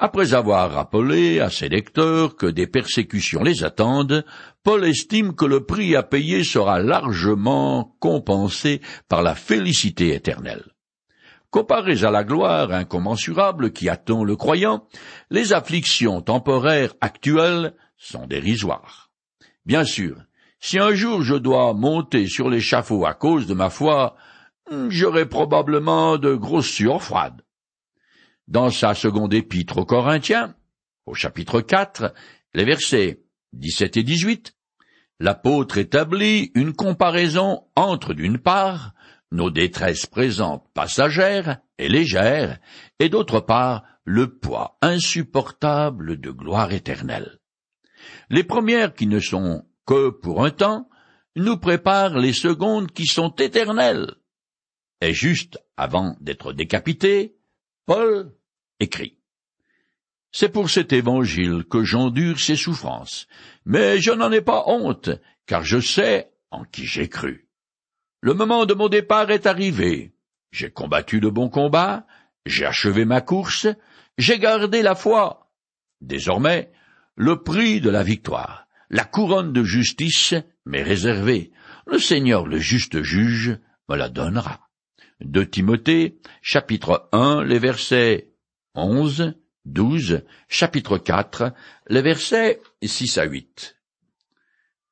Après 0.00 0.34
avoir 0.34 0.72
rappelé 0.72 1.40
à 1.40 1.50
ses 1.50 1.68
lecteurs 1.68 2.36
que 2.36 2.46
des 2.46 2.68
persécutions 2.68 3.42
les 3.42 3.64
attendent, 3.64 4.24
Paul 4.62 4.84
estime 4.84 5.34
que 5.34 5.44
le 5.44 5.64
prix 5.64 5.96
à 5.96 6.04
payer 6.04 6.44
sera 6.44 6.80
largement 6.80 7.96
compensé 7.98 8.80
par 9.08 9.22
la 9.22 9.34
félicité 9.34 10.14
éternelle. 10.14 10.64
Comparées 11.50 12.04
à 12.04 12.10
la 12.10 12.24
gloire 12.24 12.70
incommensurable 12.72 13.72
qui 13.72 13.88
attend 13.88 14.22
le 14.22 14.36
croyant, 14.36 14.86
les 15.30 15.52
afflictions 15.52 16.20
temporaires 16.20 16.94
actuelles 17.00 17.74
sont 17.98 18.26
dérisoires. 18.26 19.10
Bien 19.66 19.84
sûr, 19.84 20.16
si 20.60 20.78
un 20.78 20.94
jour 20.94 21.22
je 21.22 21.34
dois 21.34 21.74
monter 21.74 22.26
sur 22.26 22.48
l'échafaud 22.48 23.04
à 23.04 23.14
cause 23.14 23.46
de 23.46 23.54
ma 23.54 23.70
foi, 23.70 24.16
j'aurai 24.88 25.26
probablement 25.26 26.16
de 26.16 26.34
grosses 26.34 26.70
sueurs 26.70 27.02
froides. 27.02 27.42
Dans 28.46 28.70
sa 28.70 28.94
seconde 28.94 29.34
épître 29.34 29.78
aux 29.78 29.84
Corinthiens, 29.84 30.54
au 31.06 31.14
chapitre 31.14 31.60
4, 31.60 32.14
les 32.54 32.64
versets 32.64 33.20
17 33.52 33.98
et 33.98 34.02
18, 34.02 34.54
l'apôtre 35.20 35.78
établit 35.78 36.50
une 36.54 36.72
comparaison 36.72 37.64
entre, 37.76 38.14
d'une 38.14 38.38
part, 38.38 38.94
nos 39.30 39.50
détresses 39.50 40.06
présentes 40.06 40.66
passagères 40.74 41.58
et 41.78 41.88
légères, 41.88 42.58
et 42.98 43.08
d'autre 43.08 43.40
part, 43.40 43.84
le 44.04 44.38
poids 44.38 44.78
insupportable 44.80 46.18
de 46.18 46.30
gloire 46.30 46.72
éternelle. 46.72 47.38
Les 48.30 48.44
premières 48.44 48.94
qui 48.94 49.06
ne 49.06 49.20
sont 49.20 49.64
que 49.86 50.10
pour 50.10 50.44
un 50.44 50.50
temps 50.50 50.88
nous 51.36 51.56
préparent 51.56 52.18
les 52.18 52.32
secondes 52.32 52.90
qui 52.92 53.06
sont 53.06 53.34
éternelles. 53.36 54.14
Et 55.00 55.12
juste 55.14 55.58
avant 55.76 56.16
d'être 56.20 56.52
décapité, 56.52 57.36
Paul 57.86 58.34
écrit. 58.80 59.18
C'est 60.30 60.50
pour 60.50 60.68
cet 60.68 60.92
évangile 60.92 61.64
que 61.64 61.84
j'endure 61.84 62.38
ces 62.38 62.56
souffrances, 62.56 63.26
mais 63.64 63.98
je 63.98 64.10
n'en 64.10 64.30
ai 64.30 64.42
pas 64.42 64.64
honte, 64.66 65.10
car 65.46 65.64
je 65.64 65.80
sais 65.80 66.30
en 66.50 66.64
qui 66.64 66.84
j'ai 66.84 67.08
cru. 67.08 67.48
Le 68.20 68.34
moment 68.34 68.66
de 68.66 68.74
mon 68.74 68.88
départ 68.88 69.30
est 69.30 69.46
arrivé. 69.46 70.12
J'ai 70.50 70.70
combattu 70.70 71.20
le 71.20 71.30
bon 71.30 71.48
combat, 71.48 72.06
j'ai 72.44 72.66
achevé 72.66 73.04
ma 73.04 73.20
course, 73.20 73.66
j'ai 74.16 74.38
gardé 74.38 74.82
la 74.82 74.94
foi. 74.94 75.50
Désormais, 76.00 76.70
le 77.20 77.42
prix 77.42 77.80
de 77.80 77.90
la 77.90 78.04
victoire, 78.04 78.68
la 78.90 79.02
couronne 79.02 79.52
de 79.52 79.64
justice 79.64 80.34
m'est 80.64 80.84
réservée. 80.84 81.50
Le 81.88 81.98
Seigneur, 81.98 82.46
le 82.46 82.58
juste 82.58 83.02
juge, 83.02 83.58
me 83.88 83.96
la 83.96 84.08
donnera. 84.08 84.60
De 85.20 85.42
Timothée, 85.42 86.20
chapitre 86.42 87.08
1, 87.10 87.42
les 87.42 87.58
versets 87.58 88.30
11, 88.76 89.34
12, 89.64 90.22
chapitre 90.48 90.96
4, 90.96 91.52
les 91.88 92.02
versets 92.02 92.60
6 92.84 93.18
à 93.18 93.24
8. 93.24 93.76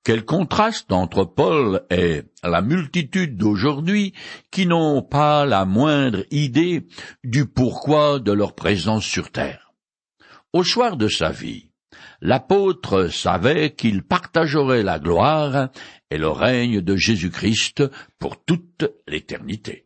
Quel 0.02 0.24
contraste 0.24 0.90
entre 0.90 1.24
Paul 1.24 1.86
et 1.90 2.24
la 2.42 2.60
multitude 2.60 3.36
d'aujourd'hui 3.36 4.14
qui 4.50 4.66
n'ont 4.66 5.00
pas 5.00 5.46
la 5.46 5.64
moindre 5.64 6.24
idée 6.32 6.88
du 7.22 7.46
pourquoi 7.46 8.18
de 8.18 8.32
leur 8.32 8.56
présence 8.56 9.04
sur 9.04 9.30
terre. 9.30 9.72
Au 10.52 10.64
soir 10.64 10.96
de 10.96 11.06
sa 11.06 11.30
vie, 11.30 11.70
l'apôtre 12.20 13.08
savait 13.08 13.70
qu'il 13.74 14.02
partagerait 14.02 14.82
la 14.82 14.98
gloire 14.98 15.68
et 16.10 16.18
le 16.18 16.28
règne 16.28 16.80
de 16.80 16.96
Jésus-Christ 16.96 17.84
pour 18.18 18.44
toute 18.44 18.84
l'éternité. 19.06 19.85